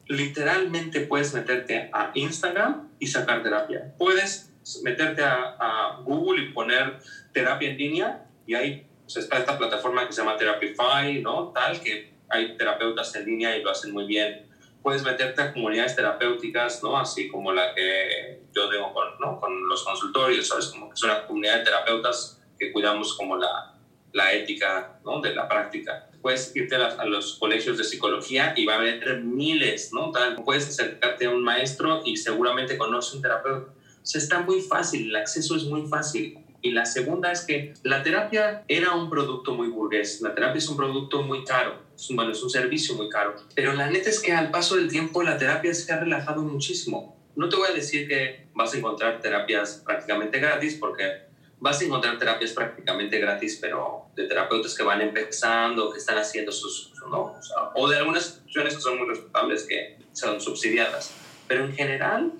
[0.07, 3.93] Literalmente puedes meterte a Instagram y sacar terapia.
[3.97, 4.51] Puedes
[4.83, 6.99] meterte a, a Google y poner
[7.31, 11.49] terapia en línea y ahí está esta plataforma que se llama Therapify, ¿no?
[11.49, 14.47] Tal que hay terapeutas en línea y lo hacen muy bien.
[14.83, 16.97] Puedes meterte a comunidades terapéuticas, ¿no?
[16.97, 19.39] Así como la que yo tengo con, ¿no?
[19.39, 20.67] con los consultorios, ¿sabes?
[20.67, 23.73] Como que es una comunidad de terapeutas que cuidamos como la,
[24.11, 25.21] la ética, ¿no?
[25.21, 26.09] De la práctica.
[26.21, 30.11] Puedes irte a, a, los colegios de psicología y va a haber miles, ¿no?
[30.11, 33.71] Tal, puedes acercarte a un maestro y seguramente conoce un terapeuta.
[33.71, 36.39] O sea, está muy fácil, el acceso es muy fácil.
[36.61, 40.67] Y la segunda es que la terapia era un producto muy burgués, la terapia es
[40.69, 41.77] un producto muy caro,
[42.11, 43.35] bueno, es un servicio muy caro.
[43.55, 47.17] Pero la neta es que al paso del tiempo la terapia se ha relajado muchísimo.
[47.35, 51.23] No te voy a decir que vas a encontrar terapias prácticamente gratis, porque
[51.59, 56.51] vas a encontrar terapias prácticamente gratis, pero de terapeutas que van empezando, que están haciendo
[56.51, 57.35] sus, ¿no?
[57.37, 61.13] O, sea, o de algunas instituciones que son muy respetables, que son subsidiadas.
[61.47, 62.33] Pero en general,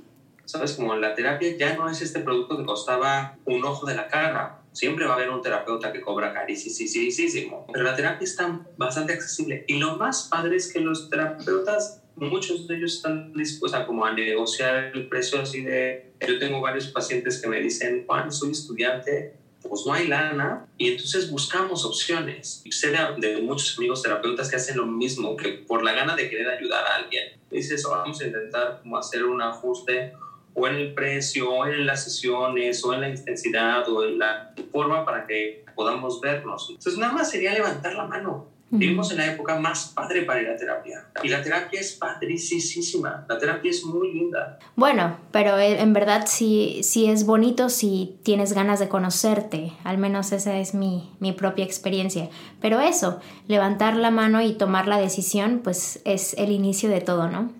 [0.45, 0.73] ¿sabes?
[0.73, 4.59] Como la terapia ya no es este producto que costaba un ojo de la cara.
[4.73, 7.65] Siempre va a haber un terapeuta que cobra carísimo.
[7.71, 9.63] Pero la terapia está bastante accesible.
[9.67, 14.05] Y lo más padre es que los terapeutas, muchos de ellos están dispuestos a, como
[14.05, 16.11] a negociar el precio así de...
[16.27, 20.91] Yo tengo varios pacientes que me dicen, Juan, soy estudiante, pues no hay lana y
[20.91, 22.61] entonces buscamos opciones.
[22.65, 26.29] Y sé de, muchos amigos terapeutas que hacen lo mismo, que por la gana de
[26.29, 30.13] querer ayudar a alguien, dices, oh, vamos a intentar como hacer un ajuste
[30.53, 34.53] o en el precio, o en las sesiones, o en la intensidad, o en la
[34.71, 36.67] forma para que podamos vernos.
[36.69, 38.53] Entonces, nada más sería levantar la mano.
[38.75, 41.05] Vivimos en la época más padre para ir a terapia.
[41.21, 43.23] Y la terapia es padricísima.
[43.29, 44.57] La terapia es muy linda.
[44.75, 49.73] Bueno, pero en verdad sí, sí es bonito si tienes ganas de conocerte.
[49.83, 52.29] Al menos esa es mi, mi propia experiencia.
[52.61, 57.29] Pero eso, levantar la mano y tomar la decisión, pues es el inicio de todo,
[57.29, 57.51] ¿no?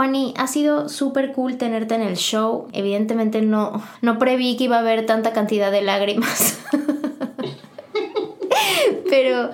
[0.00, 2.68] Juani, ha sido súper cool tenerte en el show.
[2.72, 6.58] Evidentemente no, no preví que iba a haber tanta cantidad de lágrimas.
[9.10, 9.50] pero,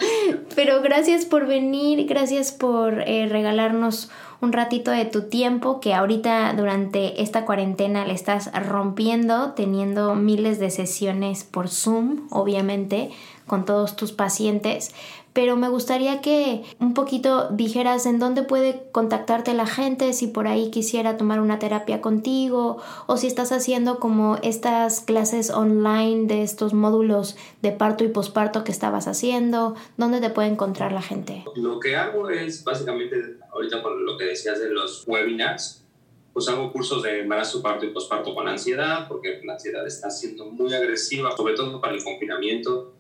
[0.55, 4.09] pero gracias por venir, gracias por eh, regalarnos
[4.41, 10.61] un ratito de tu tiempo que ahorita durante esta cuarentena le estás rompiendo, teniendo miles
[10.61, 13.11] de sesiones por Zoom, obviamente,
[13.49, 14.95] con todos tus pacientes,
[15.37, 20.47] pero me gustaría que un poquito dijeras en dónde puede contactarte la gente, si por
[20.47, 26.43] ahí quisiera tomar una terapia contigo o si estás haciendo como estas clases online de
[26.43, 31.45] estos módulos de parto y posparto que estabas haciendo, ¿dónde te puede encontrar la gente?
[31.55, 35.85] Lo que hago es básicamente, ahorita con lo que decías de los webinars,
[36.33, 40.47] pues hago cursos de embarazo, parto y posparto con ansiedad, porque la ansiedad está siendo
[40.47, 42.95] muy agresiva, sobre todo para el confinamiento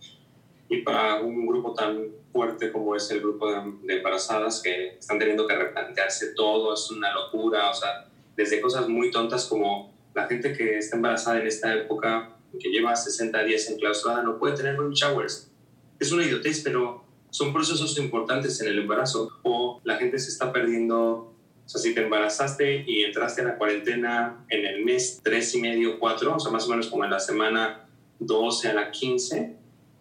[0.68, 5.46] y para un grupo tan fuerte como es el grupo de, embarazadas que están teniendo
[5.46, 10.52] que replantearse todo, es una locura, o sea, desde cosas muy tontas como la gente
[10.52, 14.94] que está embarazada en esta época, que lleva 60 días enclaustrada, no puede tener baby
[14.94, 15.50] showers.
[15.98, 19.30] Es una idiotez, pero son procesos importantes en el embarazo.
[19.42, 21.34] O la gente se está perdiendo, o
[21.66, 25.98] sea, si te embarazaste y entraste en la cuarentena en el mes 3 y medio,
[25.98, 27.88] 4, o sea, más o menos como en la semana
[28.18, 29.56] 12 a la 15,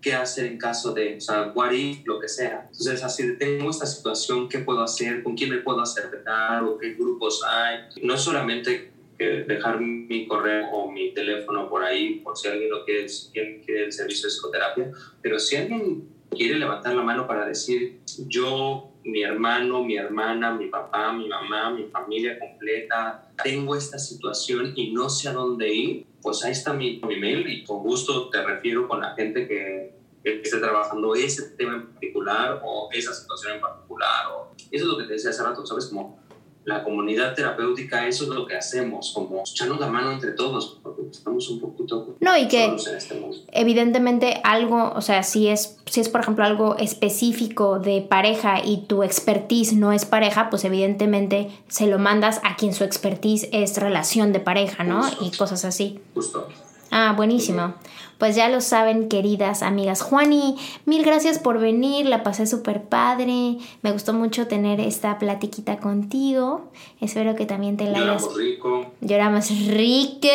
[0.00, 2.66] qué hacer en caso de, o sea, what if, lo que sea.
[2.70, 5.22] Entonces, así tengo esta situación, ¿qué puedo hacer?
[5.22, 6.64] ¿Con quién me puedo acercar?
[6.64, 7.80] ¿O qué grupos hay?
[8.02, 13.06] No solamente dejar mi correo o mi teléfono por ahí, por si alguien lo quiere,
[13.32, 14.90] quiere el servicio de psicoterapia.
[15.20, 20.66] Pero si alguien quiere levantar la mano para decir, yo, mi hermano, mi hermana, mi
[20.66, 26.06] papá, mi mamá, mi familia completa, tengo esta situación y no sé a dónde ir,
[26.22, 29.94] pues ahí está mi, mi mail y con gusto te refiero con la gente que,
[30.22, 34.26] que esté trabajando ese tema en particular o esa situación en particular.
[34.32, 35.86] O, eso es lo que te decía hace rato, ¿sabes?
[35.86, 36.20] Como
[36.68, 41.00] la comunidad terapéutica, eso es lo que hacemos, como echarnos la mano entre todos, porque
[41.10, 43.38] estamos un poquito no, y que en este mundo.
[43.52, 48.82] evidentemente algo, o sea, si es, si es por ejemplo algo específico de pareja y
[48.82, 53.78] tu expertise no es pareja, pues evidentemente se lo mandas a quien su expertise es
[53.78, 55.04] relación de pareja, ¿no?
[55.04, 55.24] Justo.
[55.24, 56.00] Y cosas así.
[56.12, 56.48] Justo.
[56.90, 57.74] Ah, buenísimo.
[58.18, 60.02] Pues ya lo saben, queridas amigas.
[60.02, 60.56] Juani,
[60.86, 63.58] mil gracias por venir, la pasé súper padre.
[63.82, 66.68] Me gustó mucho tener esta platiquita contigo.
[67.00, 68.22] Espero que también te la hayas...
[68.22, 68.86] Lloramos rico.
[69.00, 70.28] Lloramos rico.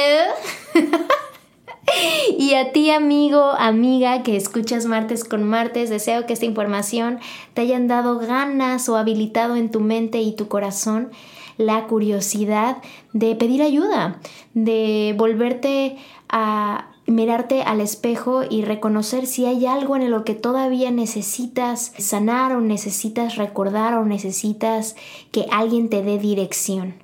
[2.38, 7.20] y a ti, amigo, amiga, que escuchas martes con martes, deseo que esta información
[7.54, 11.12] te hayan dado ganas o habilitado en tu mente y tu corazón
[11.58, 12.78] la curiosidad
[13.12, 14.20] de pedir ayuda,
[14.54, 15.98] de volverte
[16.30, 22.56] a mirarte al espejo y reconocer si hay algo en lo que todavía necesitas sanar
[22.56, 24.96] o necesitas recordar o necesitas
[25.32, 26.96] que alguien te dé dirección.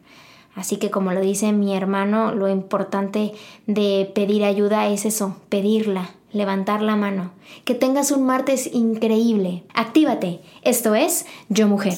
[0.55, 3.33] Así que como lo dice mi hermano, lo importante
[3.67, 7.31] de pedir ayuda es eso, pedirla, levantar la mano.
[7.65, 9.63] Que tengas un martes increíble.
[9.73, 10.41] Actívate.
[10.63, 11.97] Esto es Yo Mujer.